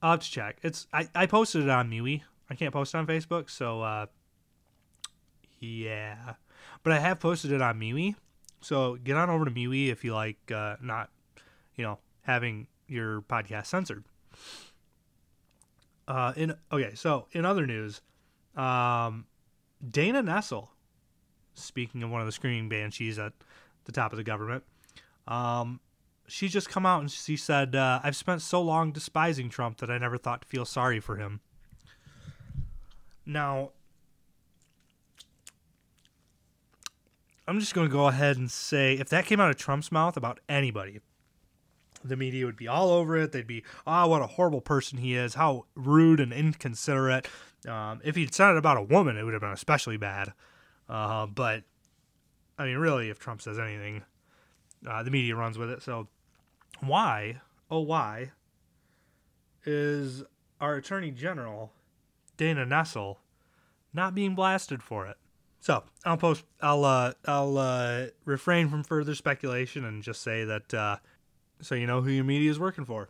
I'll 0.00 0.12
have 0.12 0.20
to 0.20 0.30
check. 0.30 0.58
It's 0.62 0.86
I, 0.92 1.08
I 1.14 1.26
posted 1.26 1.62
it 1.62 1.70
on 1.70 1.90
MeWe. 1.90 2.22
I 2.48 2.54
can't 2.54 2.72
post 2.72 2.94
it 2.94 2.98
on 2.98 3.06
Facebook, 3.06 3.50
so 3.50 3.82
uh, 3.82 4.06
yeah 5.58 6.34
but 6.82 6.92
I 6.92 6.98
have 6.98 7.20
posted 7.20 7.52
it 7.52 7.62
on 7.62 7.78
MeWe. 7.78 8.14
So 8.60 8.96
get 8.96 9.16
on 9.16 9.30
over 9.30 9.44
to 9.44 9.50
MeWe 9.50 9.90
if 9.90 10.04
you 10.04 10.14
like 10.14 10.38
uh, 10.52 10.76
not, 10.80 11.10
you 11.74 11.84
know, 11.84 11.98
having 12.22 12.68
your 12.86 13.22
podcast 13.22 13.66
censored. 13.66 14.04
Uh, 16.06 16.32
in 16.36 16.54
okay, 16.70 16.94
so 16.94 17.26
in 17.32 17.44
other 17.44 17.66
news, 17.66 18.00
um, 18.56 19.26
Dana 19.88 20.22
Nessel, 20.22 20.68
speaking 21.54 22.02
of 22.02 22.10
one 22.10 22.20
of 22.20 22.26
the 22.26 22.32
screaming 22.32 22.68
banshees 22.68 23.18
at 23.18 23.32
the 23.84 23.92
top 23.92 24.12
of 24.12 24.16
the 24.16 24.24
government, 24.24 24.64
um, 25.26 25.80
she 26.26 26.48
just 26.48 26.68
come 26.68 26.84
out 26.84 27.00
and 27.00 27.10
she 27.10 27.36
said, 27.36 27.74
uh, 27.76 28.00
"I've 28.02 28.16
spent 28.16 28.42
so 28.42 28.60
long 28.60 28.92
despising 28.92 29.48
Trump 29.48 29.78
that 29.78 29.90
I 29.90 29.98
never 29.98 30.18
thought 30.18 30.42
to 30.42 30.48
feel 30.48 30.64
sorry 30.64 31.00
for 31.00 31.16
him." 31.16 31.40
Now, 33.24 33.70
I'm 37.46 37.58
just 37.58 37.74
going 37.74 37.88
to 37.88 37.92
go 37.92 38.06
ahead 38.06 38.36
and 38.36 38.50
say 38.50 38.94
if 38.94 39.08
that 39.08 39.26
came 39.26 39.40
out 39.40 39.50
of 39.50 39.56
Trump's 39.56 39.90
mouth 39.90 40.16
about 40.16 40.38
anybody, 40.48 41.00
the 42.04 42.16
media 42.16 42.46
would 42.46 42.56
be 42.56 42.68
all 42.68 42.90
over 42.90 43.16
it. 43.16 43.32
They'd 43.32 43.46
be, 43.46 43.64
oh, 43.86 44.08
what 44.08 44.22
a 44.22 44.26
horrible 44.26 44.60
person 44.60 44.98
he 44.98 45.14
is, 45.14 45.34
how 45.34 45.66
rude 45.74 46.20
and 46.20 46.32
inconsiderate. 46.32 47.26
Um, 47.68 48.00
if 48.04 48.16
he'd 48.16 48.34
said 48.34 48.52
it 48.52 48.56
about 48.56 48.76
a 48.76 48.82
woman, 48.82 49.16
it 49.16 49.24
would 49.24 49.34
have 49.34 49.42
been 49.42 49.50
especially 49.50 49.96
bad. 49.96 50.32
Uh, 50.88 51.26
but, 51.26 51.62
I 52.58 52.64
mean, 52.64 52.76
really, 52.78 53.10
if 53.10 53.18
Trump 53.18 53.40
says 53.40 53.58
anything, 53.58 54.02
uh, 54.86 55.02
the 55.02 55.10
media 55.10 55.36
runs 55.36 55.58
with 55.58 55.70
it. 55.70 55.82
So, 55.82 56.08
why, 56.80 57.40
oh, 57.70 57.80
why 57.80 58.32
is 59.64 60.24
our 60.60 60.74
Attorney 60.74 61.12
General, 61.12 61.72
Dana 62.36 62.66
Nessel, 62.66 63.18
not 63.92 64.14
being 64.14 64.34
blasted 64.34 64.82
for 64.82 65.06
it? 65.06 65.16
So 65.62 65.84
I'll 66.04 66.16
post. 66.16 66.44
I'll 66.60 66.84
uh, 66.84 67.12
I'll 67.24 67.56
uh, 67.56 68.06
refrain 68.24 68.68
from 68.68 68.82
further 68.82 69.14
speculation 69.14 69.84
and 69.84 70.02
just 70.02 70.20
say 70.20 70.42
that 70.42 70.74
uh, 70.74 70.96
so 71.60 71.76
you 71.76 71.86
know 71.86 72.00
who 72.02 72.10
your 72.10 72.24
media 72.24 72.50
is 72.50 72.58
working 72.58 72.84
for. 72.84 73.08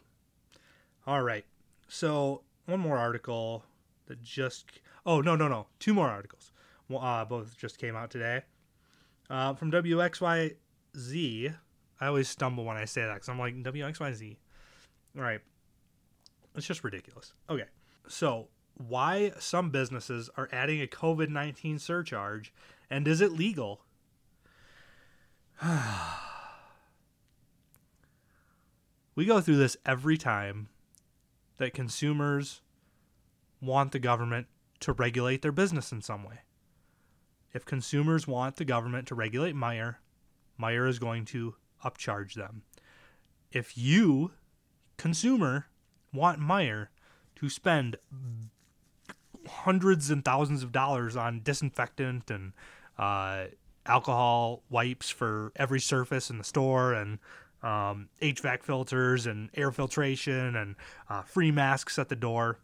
All 1.07 1.23
right. 1.23 1.47
So 1.88 2.43
one 2.67 2.79
more 2.79 2.99
article 2.99 3.65
that 4.07 4.23
just. 4.23 4.67
Oh 5.07 5.23
no 5.23 5.35
no 5.35 5.49
no! 5.49 5.69
Two 5.79 5.95
more 5.95 6.11
articles. 6.11 6.53
Uh, 6.95 7.25
both 7.25 7.57
just 7.57 7.79
came 7.79 7.97
out 7.97 8.11
today. 8.11 8.43
Uh, 9.31 9.55
from 9.55 9.73
WXYZ. 9.73 11.55
I 12.03 12.07
always 12.07 12.29
stumble 12.29 12.67
when 12.67 12.77
I 12.77 12.85
say 12.85 13.01
that 13.01 13.15
because 13.15 13.31
I'm 13.31 13.38
like 13.38 13.55
WXYZ. 13.62 14.37
All 15.17 15.23
right. 15.23 15.41
It's 16.55 16.67
just 16.67 16.85
ridiculous. 16.85 17.33
Okay. 17.49 17.65
So 18.09 18.49
why 18.75 19.33
some 19.39 19.71
businesses 19.71 20.31
are 20.37 20.49
adding 20.53 20.81
a 20.83 20.87
COVID 20.87 21.29
19 21.29 21.79
surcharge 21.79 22.53
and 22.91 23.07
is 23.09 23.21
it 23.21 23.33
legal? 23.33 23.83
we 29.15 29.25
go 29.25 29.41
through 29.41 29.57
this 29.57 29.77
every 29.87 30.17
time 30.19 30.69
that 31.59 31.73
consumers 31.73 32.61
want 33.61 33.93
the 33.93 33.99
government 33.99 34.49
to 34.81 34.93
regulate 34.93 35.43
their 35.43 35.53
business 35.53 35.93
in 35.93 36.03
some 36.03 36.25
way. 36.25 36.41
If 37.55 37.65
consumers 37.65 38.27
want 38.27 38.57
the 38.57 38.65
government 38.65 39.07
to 39.09 39.15
regulate 39.15 39.55
Meijer, 39.55 39.97
Meijer 40.61 40.89
is 40.89 40.99
going 40.99 41.25
to 41.27 41.55
upcharge 41.85 42.35
them. 42.35 42.63
If 43.51 43.77
you, 43.77 44.33
consumer, 44.97 45.67
want 46.13 46.41
Meijer 46.41 46.89
to 47.37 47.49
spend 47.49 47.97
hundreds 49.53 50.11
and 50.11 50.25
thousands 50.25 50.62
of 50.62 50.73
dollars 50.73 51.17
on 51.17 51.41
disinfectant 51.43 52.31
and 52.31 52.53
uh, 52.99 53.45
alcohol 53.87 54.62
wipes 54.71 55.11
for 55.11 55.53
every 55.57 55.81
surface 55.81 56.31
in 56.31 56.38
the 56.38 56.45
store 56.45 56.93
and 56.95 57.19
um, 57.62 58.09
HVAC 58.21 58.62
filters 58.62 59.27
and 59.27 59.51
air 59.55 59.71
filtration 59.71 60.57
and 60.57 60.75
uh, 61.09 61.23
free 61.23 61.51
masks 61.51 61.99
at 61.99 62.09
the 62.09 62.17
door. 62.17 62.59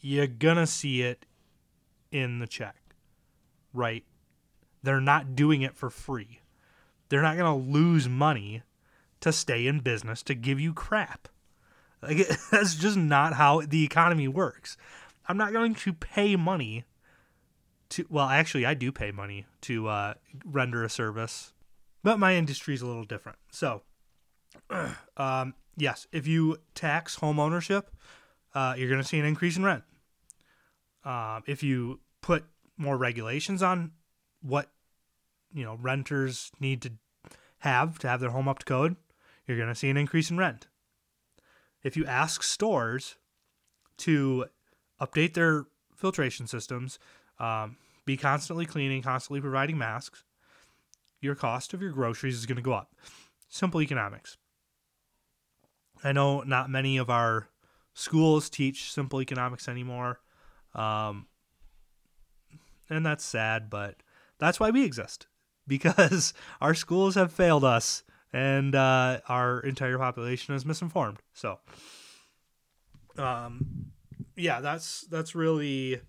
You're 0.00 0.26
gonna 0.26 0.66
see 0.66 1.02
it 1.02 1.26
in 2.12 2.38
the 2.38 2.46
check, 2.46 2.76
right? 3.72 4.04
They're 4.82 5.00
not 5.00 5.34
doing 5.34 5.62
it 5.62 5.74
for 5.74 5.90
free. 5.90 6.40
They're 7.08 7.22
not 7.22 7.36
gonna 7.36 7.56
lose 7.56 8.08
money 8.08 8.62
to 9.20 9.32
stay 9.32 9.66
in 9.66 9.80
business 9.80 10.22
to 10.24 10.34
give 10.34 10.60
you 10.60 10.72
crap. 10.74 11.28
Like 12.02 12.28
that's 12.50 12.74
just 12.74 12.96
not 12.96 13.34
how 13.34 13.62
the 13.62 13.84
economy 13.84 14.28
works. 14.28 14.76
I'm 15.26 15.36
not 15.36 15.52
going 15.52 15.74
to 15.74 15.92
pay 15.92 16.36
money 16.36 16.84
to. 17.90 18.06
Well, 18.08 18.28
actually, 18.28 18.66
I 18.66 18.74
do 18.74 18.92
pay 18.92 19.10
money 19.10 19.46
to 19.62 19.88
uh, 19.88 20.14
render 20.44 20.84
a 20.84 20.90
service, 20.90 21.52
but 22.02 22.18
my 22.18 22.34
industry 22.34 22.74
is 22.74 22.82
a 22.82 22.86
little 22.86 23.04
different. 23.04 23.38
So, 23.50 23.82
um, 25.16 25.54
yes, 25.76 26.06
if 26.12 26.26
you 26.26 26.58
tax 26.74 27.16
home 27.16 27.38
ownership, 27.38 27.90
uh, 28.54 28.74
you're 28.76 28.88
going 28.88 29.02
to 29.02 29.06
see 29.06 29.18
an 29.18 29.24
increase 29.24 29.56
in 29.56 29.64
rent. 29.64 29.84
Uh, 31.04 31.40
if 31.46 31.62
you 31.62 32.00
put 32.20 32.44
more 32.76 32.96
regulations 32.96 33.62
on 33.62 33.92
what 34.42 34.70
you 35.52 35.64
know 35.64 35.78
renters 35.80 36.50
need 36.60 36.82
to 36.82 36.92
have 37.58 37.98
to 37.98 38.08
have 38.08 38.20
their 38.20 38.30
home 38.30 38.48
up 38.48 38.58
to 38.58 38.66
code, 38.66 38.96
you're 39.46 39.56
going 39.56 39.68
to 39.68 39.74
see 39.74 39.90
an 39.90 39.96
increase 39.96 40.30
in 40.30 40.36
rent. 40.36 40.66
If 41.82 41.96
you 41.96 42.06
ask 42.06 42.42
stores 42.42 43.16
to 43.98 44.46
update 45.04 45.34
their 45.34 45.66
filtration 45.96 46.46
systems, 46.46 46.98
um, 47.38 47.76
be 48.04 48.16
constantly 48.16 48.66
cleaning, 48.66 49.02
constantly 49.02 49.40
providing 49.40 49.78
masks, 49.78 50.24
your 51.20 51.34
cost 51.34 51.72
of 51.72 51.80
your 51.80 51.90
groceries 51.90 52.34
is 52.34 52.46
going 52.46 52.56
to 52.56 52.62
go 52.62 52.72
up. 52.72 52.94
Simple 53.48 53.80
economics. 53.80 54.36
I 56.02 56.12
know 56.12 56.42
not 56.42 56.68
many 56.68 56.98
of 56.98 57.08
our 57.08 57.48
schools 57.94 58.50
teach 58.50 58.92
simple 58.92 59.22
economics 59.22 59.68
anymore. 59.68 60.20
Um, 60.74 61.26
and 62.90 63.06
that's 63.06 63.24
sad, 63.24 63.70
but 63.70 63.96
that's 64.38 64.60
why 64.60 64.70
we 64.70 64.84
exist 64.84 65.26
because 65.66 66.34
our 66.60 66.74
schools 66.74 67.14
have 67.14 67.32
failed 67.32 67.64
us 67.64 68.02
and 68.32 68.74
uh, 68.74 69.20
our 69.28 69.60
entire 69.60 69.96
population 69.96 70.54
is 70.54 70.66
misinformed. 70.66 71.20
So, 71.32 71.60
um, 73.16 73.92
yeah, 74.36 74.60
that's 74.60 75.02
that's 75.02 75.34
really. 75.34 76.00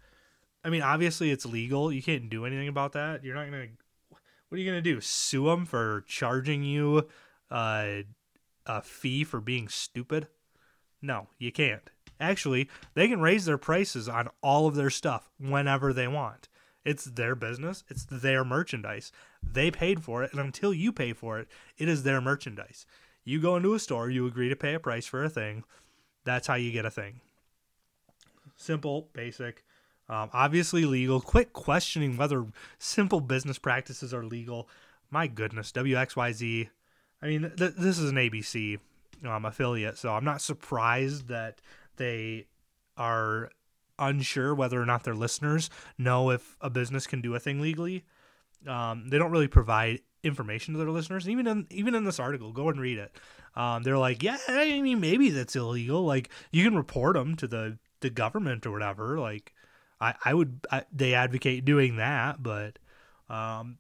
I 0.64 0.70
mean, 0.70 0.82
obviously 0.82 1.30
it's 1.32 1.46
legal. 1.46 1.92
You 1.92 2.02
can't 2.02 2.30
do 2.30 2.46
anything 2.46 2.68
about 2.68 2.94
that. 2.94 3.24
You're 3.24 3.36
not 3.36 3.46
gonna. 3.46 3.68
What 4.10 4.58
are 4.58 4.58
you 4.58 4.70
gonna 4.70 4.82
do? 4.82 5.02
Sue 5.02 5.46
them 5.46 5.66
for 5.66 6.04
charging 6.08 6.64
you 6.64 7.08
uh, 7.52 8.04
a 8.66 8.82
fee 8.82 9.24
for 9.24 9.40
being 9.40 9.68
stupid? 9.68 10.28
No, 11.02 11.28
you 11.38 11.52
can't. 11.52 11.90
Actually, 12.20 12.70
they 12.94 13.08
can 13.08 13.20
raise 13.20 13.46
their 13.46 13.58
prices 13.58 14.08
on 14.08 14.30
all 14.42 14.68
of 14.68 14.76
their 14.76 14.90
stuff 14.90 15.30
whenever 15.40 15.94
they 15.94 16.08
want. 16.08 16.48
It's 16.84 17.06
their 17.06 17.36
business, 17.36 17.84
it's 17.90 18.06
their 18.06 18.46
merchandise. 18.46 19.12
They 19.44 19.72
paid 19.72 20.04
for 20.04 20.24
it, 20.24 20.32
and 20.32 20.40
until 20.40 20.74
you 20.74 20.92
pay 20.92 21.14
for 21.14 21.40
it, 21.40 21.48
it 21.78 21.90
is 21.90 22.04
their 22.04 22.22
merchandise. 22.22 22.86
You 23.24 23.42
go 23.42 23.56
into 23.56 23.74
a 23.74 23.80
store, 23.80 24.10
you 24.10 24.28
agree 24.28 24.50
to 24.50 24.56
pay 24.56 24.76
a 24.76 24.80
price 24.80 25.08
for 25.08 25.24
a 25.24 25.30
thing. 25.30 25.64
That's 26.24 26.48
how 26.48 26.56
you 26.56 26.72
get 26.72 26.86
a 26.86 26.92
thing. 26.92 27.22
Simple, 28.56 29.10
basic, 29.14 29.64
um, 30.08 30.30
obviously 30.34 30.86
legal. 30.86 31.20
Quit 31.20 31.54
questioning 31.54 32.18
whether 32.18 32.46
simple 32.78 33.20
business 33.20 33.58
practices 33.58 34.14
are 34.14 34.24
legal. 34.24 34.70
My 35.10 35.28
goodness, 35.28 35.72
WXYZ. 35.72 36.70
I 37.22 37.28
mean, 37.28 37.52
th- 37.58 37.74
this 37.78 37.98
is 37.98 38.10
an 38.10 38.18
ABC 38.18 38.80
um, 39.26 39.46
affiliate, 39.46 39.98
so 39.98 40.14
I'm 40.14 40.26
not 40.26 40.42
surprised 40.42 41.28
that 41.28 41.60
they 41.98 42.46
are 42.98 43.50
unsure 43.98 44.54
whether 44.54 44.82
or 44.82 44.86
not 44.86 45.04
their 45.04 45.16
listeners 45.16 45.70
know 45.98 46.30
if 46.30 46.58
a 46.62 46.70
business 46.70 47.08
can 47.08 47.22
do 47.22 47.34
a 47.36 47.40
thing 47.40 47.60
legally. 47.60 48.04
Um, 48.68 49.10
they 49.10 49.18
don't 49.18 49.32
really 49.32 49.48
provide 49.48 50.02
information 50.24 50.74
to 50.74 50.80
their 50.80 50.90
listeners. 50.90 51.30
Even 51.30 51.48
in 51.48 51.68
even 51.70 51.96
in 51.96 52.04
this 52.04 52.20
article, 52.20 52.52
go 52.52 52.70
and 52.70 52.80
read 52.80 52.98
it. 52.98 53.16
Um, 53.56 53.84
they're 53.84 53.98
like, 53.98 54.22
yeah, 54.22 54.38
I 54.48 54.82
mean, 54.82 55.00
maybe 55.00 55.30
that's 55.30 55.56
illegal. 55.56 56.04
Like, 56.04 56.30
you 56.52 56.64
can 56.64 56.76
report 56.76 57.16
them 57.16 57.36
to 57.38 57.48
the 57.48 57.78
the 58.02 58.10
government 58.10 58.66
or 58.66 58.72
whatever. 58.72 59.20
Like, 59.20 59.54
I 60.00 60.16
I 60.24 60.34
would 60.34 60.66
I, 60.72 60.84
they 60.92 61.14
advocate 61.14 61.66
doing 61.66 61.98
that, 61.98 62.42
but 62.42 62.80
um, 63.30 63.78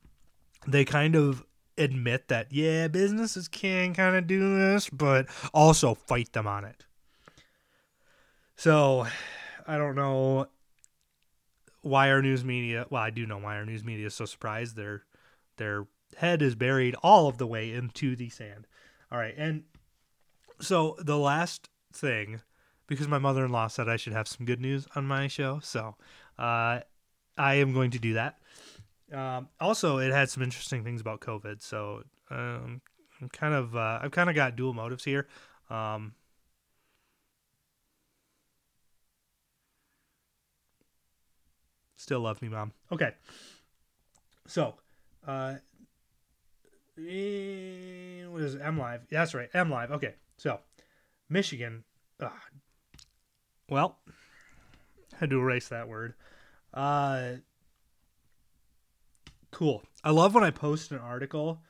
they 0.67 0.85
kind 0.85 1.15
of 1.15 1.43
admit 1.77 2.27
that 2.29 2.51
yeah, 2.51 2.87
businesses 2.87 3.47
can 3.47 3.93
kind 3.93 4.15
of 4.15 4.27
do 4.27 4.57
this, 4.57 4.89
but 4.89 5.27
also 5.53 5.93
fight 5.93 6.33
them 6.33 6.47
on 6.47 6.65
it. 6.65 6.85
So 8.55 9.05
I 9.67 9.77
don't 9.77 9.95
know 9.95 10.47
why 11.81 12.09
our 12.09 12.21
news 12.21 12.43
media. 12.43 12.85
Well, 12.89 13.01
I 13.01 13.09
do 13.09 13.25
know 13.25 13.37
why 13.37 13.57
our 13.57 13.65
news 13.65 13.83
media 13.83 14.07
is 14.07 14.15
so 14.15 14.25
surprised. 14.25 14.75
Their 14.75 15.03
their 15.57 15.87
head 16.17 16.41
is 16.41 16.55
buried 16.55 16.95
all 17.03 17.27
of 17.27 17.37
the 17.37 17.47
way 17.47 17.71
into 17.71 18.15
the 18.15 18.29
sand. 18.29 18.67
All 19.11 19.17
right, 19.17 19.35
and 19.37 19.63
so 20.59 20.95
the 20.99 21.17
last 21.17 21.69
thing, 21.93 22.41
because 22.87 23.07
my 23.07 23.17
mother-in-law 23.19 23.67
said 23.67 23.89
I 23.89 23.97
should 23.97 24.13
have 24.13 24.27
some 24.27 24.45
good 24.45 24.61
news 24.61 24.87
on 24.95 25.05
my 25.05 25.27
show, 25.27 25.59
so 25.61 25.95
uh, 26.37 26.79
I 27.37 27.55
am 27.55 27.73
going 27.73 27.91
to 27.91 27.99
do 27.99 28.13
that. 28.13 28.39
Um, 29.11 29.49
also, 29.59 29.97
it 29.97 30.11
had 30.11 30.29
some 30.29 30.43
interesting 30.43 30.83
things 30.83 31.01
about 31.01 31.21
COVID, 31.21 31.61
so 31.61 32.03
um, 32.29 32.81
I'm 33.21 33.29
kind 33.29 33.53
of 33.53 33.75
uh, 33.75 33.99
I've 34.01 34.11
kind 34.11 34.29
of 34.29 34.35
got 34.35 34.55
dual 34.55 34.73
motives 34.73 35.03
here. 35.03 35.27
Um, 35.69 36.13
Still 42.05 42.19
love 42.19 42.39
me, 42.39 42.49
mom. 42.49 42.71
Okay. 42.91 43.13
So, 44.45 44.75
uh, 45.27 45.55
eh, 46.99 48.25
what 48.27 48.43
is? 48.43 48.55
M 48.57 48.77
Live. 48.77 49.07
That's 49.09 49.33
right. 49.33 49.49
M 49.55 49.71
Live. 49.71 49.89
Okay. 49.89 50.13
So, 50.37 50.59
Michigan. 51.29 51.83
Uh, 52.19 52.29
well, 53.69 53.97
I 54.07 55.17
had 55.19 55.29
to 55.29 55.39
erase 55.39 55.69
that 55.69 55.87
word. 55.87 56.13
Uh, 56.73 57.33
cool. 59.51 59.83
I 60.03 60.11
love 60.11 60.35
when 60.35 60.43
I 60.43 60.51
post 60.51 60.91
an 60.91 60.99
article 60.99 61.61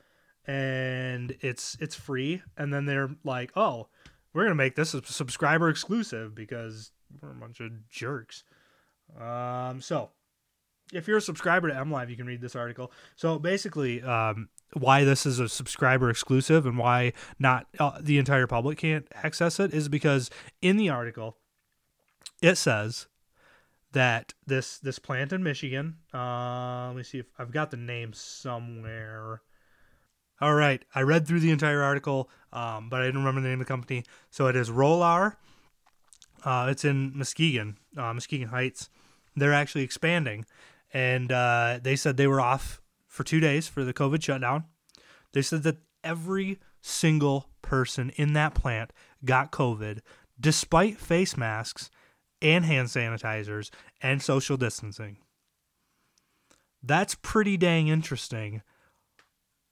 and 0.46 1.36
it's 1.40 1.76
it's 1.80 1.94
free, 1.94 2.42
and 2.56 2.72
then 2.72 2.86
they're 2.86 3.10
like, 3.24 3.52
"Oh, 3.56 3.88
we're 4.32 4.44
gonna 4.44 4.54
make 4.54 4.76
this 4.76 4.94
a 4.94 5.02
subscriber 5.02 5.68
exclusive 5.68 6.34
because 6.34 6.92
we're 7.20 7.32
a 7.32 7.34
bunch 7.34 7.60
of 7.60 7.88
jerks." 7.88 8.44
Um, 9.18 9.80
so 9.80 10.10
if 10.92 11.08
you're 11.08 11.16
a 11.16 11.22
subscriber 11.22 11.68
to 11.68 11.74
MLive, 11.74 12.10
you 12.10 12.16
can 12.16 12.26
read 12.26 12.40
this 12.40 12.54
article. 12.54 12.92
So 13.16 13.38
basically, 13.38 14.02
um, 14.02 14.48
why 14.72 15.04
this 15.04 15.26
is 15.26 15.40
a 15.40 15.48
subscriber 15.48 16.10
exclusive 16.10 16.66
and 16.66 16.78
why 16.78 17.12
not 17.38 17.66
uh, 17.78 17.98
the 18.00 18.18
entire 18.18 18.46
public 18.46 18.78
can't 18.78 19.06
access 19.14 19.58
it 19.58 19.72
is 19.72 19.88
because 19.88 20.30
in 20.62 20.76
the 20.76 20.88
article 20.88 21.38
it 22.42 22.56
says 22.56 23.06
that 23.92 24.34
this 24.46 24.78
this 24.78 24.98
plant 24.98 25.32
in 25.32 25.42
Michigan. 25.42 25.96
Uh, 26.12 26.88
let 26.88 26.96
me 26.96 27.02
see 27.02 27.18
if 27.18 27.26
I've 27.38 27.52
got 27.52 27.70
the 27.70 27.76
name 27.76 28.12
somewhere. 28.12 29.42
All 30.40 30.54
right, 30.54 30.84
I 30.94 31.00
read 31.00 31.26
through 31.26 31.40
the 31.40 31.50
entire 31.50 31.82
article, 31.82 32.28
um, 32.52 32.90
but 32.90 33.00
I 33.00 33.06
didn't 33.06 33.20
remember 33.20 33.40
the 33.40 33.48
name 33.48 33.60
of 33.60 33.66
the 33.66 33.72
company. 33.72 34.04
So 34.30 34.48
it 34.48 34.56
is 34.56 34.70
Rolar. 34.70 35.38
Uh, 36.44 36.68
it's 36.70 36.84
in 36.84 37.16
Muskegon, 37.16 37.78
uh, 37.96 38.12
Muskegon 38.12 38.48
Heights. 38.48 38.90
They're 39.34 39.54
actually 39.54 39.82
expanding, 39.82 40.44
and 40.92 41.32
uh, 41.32 41.80
they 41.82 41.96
said 41.96 42.16
they 42.16 42.26
were 42.26 42.40
off 42.40 42.82
for 43.06 43.24
two 43.24 43.40
days 43.40 43.66
for 43.66 43.82
the 43.82 43.94
COVID 43.94 44.22
shutdown. 44.22 44.64
They 45.32 45.42
said 45.42 45.62
that 45.62 45.78
every 46.04 46.60
single 46.82 47.48
person 47.62 48.10
in 48.16 48.34
that 48.34 48.54
plant 48.54 48.92
got 49.24 49.50
COVID 49.50 50.00
despite 50.38 50.98
face 50.98 51.36
masks 51.36 51.90
and 52.46 52.64
hand 52.64 52.88
sanitizers 52.88 53.70
and 54.00 54.22
social 54.22 54.56
distancing. 54.56 55.18
That's 56.82 57.16
pretty 57.16 57.56
dang 57.56 57.88
interesting. 57.88 58.62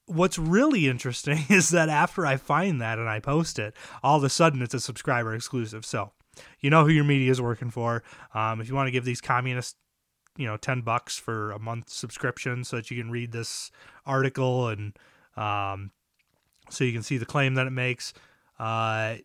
What's 0.06 0.38
really 0.38 0.88
interesting 0.88 1.44
is 1.48 1.70
that 1.70 1.88
after 1.88 2.26
I 2.26 2.37
find 2.37 2.80
that 2.80 2.98
and 2.98 3.08
I 3.08 3.20
post 3.20 3.58
it, 3.58 3.74
all 4.02 4.16
of 4.16 4.24
a 4.24 4.28
sudden 4.28 4.62
it's 4.62 4.74
a 4.74 4.80
subscriber 4.80 5.34
exclusive. 5.34 5.84
So, 5.84 6.12
you 6.60 6.68
know 6.68 6.84
who 6.84 6.90
your 6.90 7.04
media 7.04 7.30
is 7.30 7.40
working 7.40 7.70
for. 7.70 8.02
Um, 8.34 8.60
if 8.60 8.68
you 8.68 8.74
want 8.74 8.88
to 8.88 8.92
give 8.92 9.04
these 9.04 9.20
communists, 9.20 9.76
you 10.37 10.46
know 10.46 10.56
10 10.56 10.80
bucks 10.80 11.16
for 11.16 11.52
a 11.52 11.58
month 11.58 11.90
subscription 11.90 12.64
so 12.64 12.76
that 12.76 12.90
you 12.90 13.00
can 13.00 13.10
read 13.10 13.32
this 13.32 13.70
article 14.04 14.68
and 14.68 14.98
um, 15.37 15.92
so 16.70 16.84
you 16.84 16.92
can 16.92 17.02
see 17.02 17.18
the 17.18 17.26
claim 17.26 17.54
that 17.54 17.66
it 17.66 17.72
makes 17.72 18.12
uh, 18.58 19.16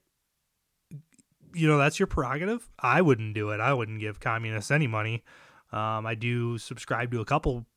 you 1.54 1.68
know 1.68 1.78
that's 1.78 2.00
your 2.00 2.08
prerogative. 2.08 2.70
I 2.80 3.02
wouldn't 3.02 3.34
do 3.34 3.50
it. 3.50 3.60
I 3.60 3.74
wouldn't 3.74 4.00
give 4.00 4.20
communists 4.20 4.72
any 4.72 4.88
money. 4.88 5.24
Um, 5.72 6.08
i 6.08 6.16
do 6.16 6.58
subscribe 6.58 7.12
to 7.12 7.22
a 7.22 7.26
couple 7.26 7.68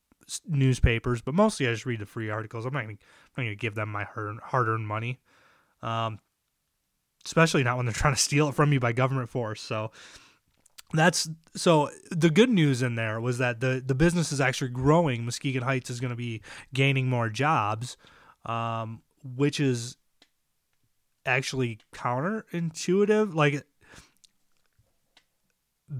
newspapers 0.48 1.20
but 1.20 1.34
mostly 1.34 1.68
i 1.68 1.72
just 1.72 1.84
read 1.84 2.00
the 2.00 2.06
free 2.06 2.30
articles. 2.30 2.64
I'm 2.64 2.72
not 2.72 2.86
not 2.86 2.96
gonna 3.36 3.54
give 3.54 3.74
them 3.74 3.90
my 3.90 4.04
hard-earned 4.04 4.86
money. 4.86 5.20
Um, 5.82 6.18
especially 7.24 7.62
not 7.64 7.76
when 7.76 7.86
they're 7.86 7.92
trying 8.02 8.14
to 8.14 8.20
steal 8.20 8.48
it 8.48 8.54
from 8.54 8.72
you 8.72 8.80
by 8.80 8.92
government 8.92 9.28
force. 9.28 9.60
So 9.60 9.90
that's 10.92 11.28
so 11.54 11.90
the 12.10 12.30
good 12.30 12.50
news 12.50 12.82
in 12.82 12.94
there 12.94 13.20
was 13.20 13.38
that 13.38 13.60
the 13.60 13.82
the 13.84 13.94
business 13.94 14.32
is 14.32 14.40
actually 14.40 14.70
growing. 14.70 15.24
Muskegon 15.24 15.62
Heights 15.62 15.90
is 15.90 16.00
going 16.00 16.10
to 16.10 16.16
be 16.16 16.42
gaining 16.74 17.08
more 17.08 17.28
jobs, 17.28 17.96
um, 18.44 19.02
which 19.22 19.60
is 19.60 19.96
actually 21.24 21.78
counterintuitive. 21.94 23.34
Like 23.34 23.64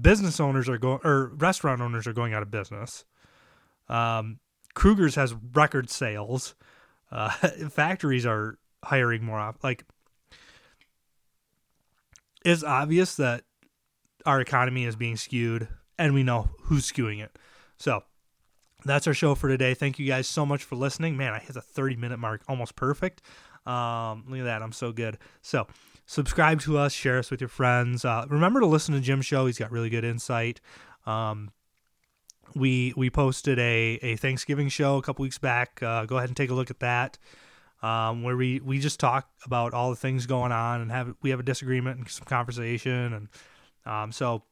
business 0.01 0.39
owners 0.39 0.67
are 0.69 0.77
going 0.77 0.99
or 1.03 1.27
restaurant 1.35 1.81
owners 1.81 2.07
are 2.07 2.13
going 2.13 2.33
out 2.33 2.41
of 2.41 2.51
business. 2.51 3.05
Um, 3.89 4.39
Kruger's 4.73 5.15
has 5.15 5.35
record 5.53 5.89
sales. 5.89 6.55
Uh, 7.11 7.29
factories 7.69 8.25
are 8.25 8.57
hiring 8.83 9.23
more. 9.23 9.53
Like 9.63 9.85
it's 12.43 12.63
obvious 12.63 13.15
that 13.15 13.43
our 14.25 14.41
economy 14.41 14.85
is 14.85 14.95
being 14.95 15.17
skewed, 15.17 15.67
and 15.97 16.13
we 16.13 16.23
know 16.23 16.49
who's 16.63 16.89
skewing 16.91 17.23
it. 17.23 17.37
So 17.77 18.03
that's 18.85 19.07
our 19.07 19.13
show 19.13 19.35
for 19.35 19.47
today. 19.47 19.73
Thank 19.73 19.99
you 19.99 20.07
guys 20.07 20.27
so 20.27 20.45
much 20.45 20.63
for 20.63 20.75
listening. 20.75 21.17
Man, 21.17 21.33
I 21.33 21.39
hit 21.39 21.53
the 21.53 21.61
30 21.61 21.95
minute 21.95 22.19
mark, 22.19 22.41
almost 22.47 22.75
perfect. 22.75 23.21
Um, 23.65 24.25
look 24.27 24.39
at 24.39 24.45
that, 24.45 24.61
I'm 24.61 24.71
so 24.71 24.91
good. 24.91 25.17
So 25.41 25.67
subscribe 26.05 26.61
to 26.61 26.77
us, 26.77 26.93
share 26.93 27.17
us 27.17 27.31
with 27.31 27.41
your 27.41 27.47
friends. 27.47 28.05
Uh, 28.05 28.25
remember 28.29 28.59
to 28.59 28.65
listen 28.65 28.93
to 28.93 29.01
Jim's 29.01 29.25
show. 29.25 29.45
He's 29.45 29.57
got 29.57 29.71
really 29.71 29.89
good 29.89 30.03
insight. 30.03 30.59
Um, 31.05 31.51
we 32.55 32.93
we 32.95 33.09
posted 33.09 33.57
a, 33.57 33.99
a 34.01 34.15
Thanksgiving 34.15 34.69
show 34.69 34.97
a 34.97 35.01
couple 35.01 35.23
weeks 35.23 35.37
back. 35.37 35.81
Uh, 35.81 36.05
go 36.05 36.17
ahead 36.17 36.29
and 36.29 36.37
take 36.37 36.51
a 36.51 36.53
look 36.53 36.69
at 36.69 36.79
that, 36.81 37.17
um, 37.81 38.21
where 38.21 38.37
we, 38.37 38.59
we 38.59 38.79
just 38.79 38.99
talk 38.99 39.29
about 39.45 39.73
all 39.73 39.89
the 39.89 39.95
things 39.95 40.27
going 40.27 40.51
on 40.51 40.81
and 40.81 40.91
have 40.91 41.15
we 41.21 41.31
have 41.31 41.39
a 41.39 41.43
disagreement 41.43 41.97
and 41.97 42.07
some 42.07 42.25
conversation 42.25 43.13
and 43.13 43.27
um, 43.85 44.11
so 44.11 44.43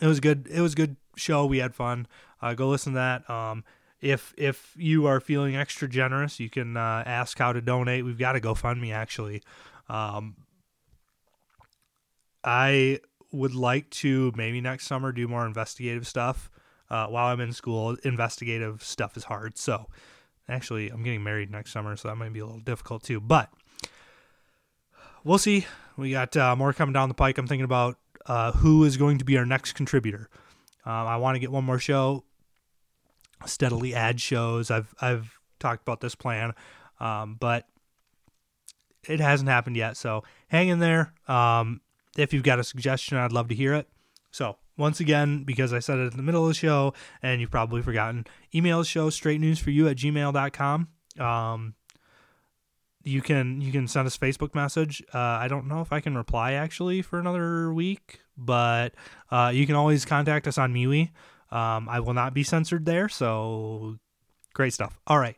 it 0.00 0.06
was 0.06 0.20
good. 0.20 0.48
It 0.50 0.60
was 0.60 0.74
good 0.74 0.96
show. 1.16 1.46
We 1.46 1.58
had 1.58 1.74
fun. 1.74 2.06
Uh, 2.40 2.54
go 2.54 2.68
listen 2.68 2.92
to 2.92 2.98
that. 2.98 3.28
Um, 3.28 3.64
if 4.00 4.34
if 4.36 4.74
you 4.76 5.06
are 5.06 5.20
feeling 5.20 5.56
extra 5.56 5.88
generous, 5.88 6.38
you 6.38 6.50
can 6.50 6.76
uh, 6.76 7.02
ask 7.04 7.38
how 7.38 7.52
to 7.52 7.60
donate. 7.60 8.04
We've 8.04 8.18
got 8.18 8.36
a 8.36 8.40
GoFundMe 8.40 8.92
actually. 8.92 9.42
Um, 9.88 10.36
I 12.44 13.00
would 13.32 13.54
like 13.54 13.90
to 13.90 14.32
maybe 14.36 14.60
next 14.60 14.86
summer 14.86 15.12
do 15.12 15.28
more 15.28 15.46
investigative 15.46 16.06
stuff. 16.06 16.50
Uh, 16.90 17.06
while 17.06 17.26
I'm 17.26 17.40
in 17.40 17.52
school, 17.52 17.96
investigative 18.02 18.82
stuff 18.82 19.16
is 19.16 19.24
hard. 19.24 19.58
So 19.58 19.88
actually, 20.48 20.88
I'm 20.88 21.02
getting 21.02 21.22
married 21.22 21.50
next 21.50 21.72
summer, 21.72 21.96
so 21.96 22.08
that 22.08 22.16
might 22.16 22.32
be 22.32 22.40
a 22.40 22.46
little 22.46 22.60
difficult 22.60 23.02
too. 23.02 23.20
But 23.20 23.52
we'll 25.24 25.38
see. 25.38 25.66
We 25.96 26.12
got 26.12 26.36
uh, 26.36 26.56
more 26.56 26.72
coming 26.72 26.94
down 26.94 27.08
the 27.08 27.14
pike. 27.14 27.36
I'm 27.36 27.46
thinking 27.46 27.64
about 27.64 27.98
uh, 28.26 28.52
who 28.52 28.84
is 28.84 28.96
going 28.96 29.18
to 29.18 29.24
be 29.24 29.36
our 29.36 29.44
next 29.44 29.72
contributor. 29.72 30.30
Um, 30.86 31.06
I 31.06 31.16
want 31.18 31.34
to 31.34 31.40
get 31.40 31.52
one 31.52 31.64
more 31.64 31.78
show, 31.78 32.24
steadily 33.46 33.94
add 33.94 34.20
shows. 34.20 34.70
I've 34.70 34.94
I've 35.00 35.38
talked 35.58 35.82
about 35.82 36.00
this 36.00 36.14
plan, 36.14 36.52
um, 37.00 37.36
but 37.38 37.66
it 39.08 39.20
hasn't 39.20 39.48
happened 39.48 39.76
yet. 39.76 39.96
So 39.96 40.24
hang 40.48 40.68
in 40.68 40.78
there. 40.78 41.12
Um, 41.26 41.80
if 42.16 42.32
you've 42.32 42.42
got 42.42 42.58
a 42.58 42.64
suggestion, 42.64 43.16
I'd 43.16 43.32
love 43.32 43.48
to 43.48 43.54
hear 43.54 43.74
it. 43.74 43.88
So 44.30 44.56
once 44.76 45.00
again, 45.00 45.44
because 45.44 45.72
I 45.72 45.78
said 45.78 45.98
it 45.98 46.12
in 46.12 46.16
the 46.16 46.22
middle 46.22 46.42
of 46.42 46.48
the 46.48 46.54
show 46.54 46.94
and 47.22 47.40
you've 47.40 47.50
probably 47.50 47.82
forgotten, 47.82 48.26
email 48.54 48.78
the 48.78 48.84
show 48.84 49.10
straight 49.10 49.40
news 49.40 49.58
for 49.58 49.70
you 49.70 49.88
at 49.88 49.96
gmail.com. 49.96 50.88
Um, 51.18 51.74
you 53.04 53.22
can 53.22 53.60
you 53.60 53.72
can 53.72 53.88
send 53.88 54.06
us 54.06 54.18
Facebook 54.18 54.54
message. 54.54 55.02
Uh, 55.14 55.18
I 55.18 55.48
don't 55.48 55.66
know 55.66 55.80
if 55.80 55.92
I 55.92 56.00
can 56.00 56.16
reply 56.16 56.52
actually 56.52 57.00
for 57.02 57.18
another 57.18 57.72
week, 57.72 58.20
but 58.36 58.94
uh, 59.30 59.50
you 59.54 59.66
can 59.66 59.74
always 59.76 60.04
contact 60.04 60.46
us 60.46 60.58
on 60.58 60.74
MeWe. 60.74 61.10
Um, 61.50 61.88
I 61.88 62.00
will 62.00 62.14
not 62.14 62.34
be 62.34 62.42
censored 62.42 62.84
there, 62.84 63.08
so 63.08 63.96
great 64.54 64.72
stuff. 64.74 64.98
All 65.06 65.18
right, 65.18 65.36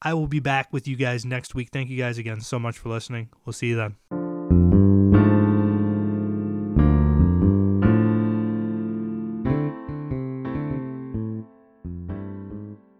I 0.00 0.14
will 0.14 0.26
be 0.26 0.40
back 0.40 0.72
with 0.72 0.88
you 0.88 0.96
guys 0.96 1.24
next 1.24 1.54
week. 1.54 1.68
Thank 1.72 1.88
you 1.88 1.96
guys 1.96 2.18
again 2.18 2.40
so 2.40 2.58
much 2.58 2.78
for 2.78 2.88
listening. 2.88 3.28
We'll 3.44 3.52
see 3.52 3.68
you 3.68 3.76
then. 3.76 4.31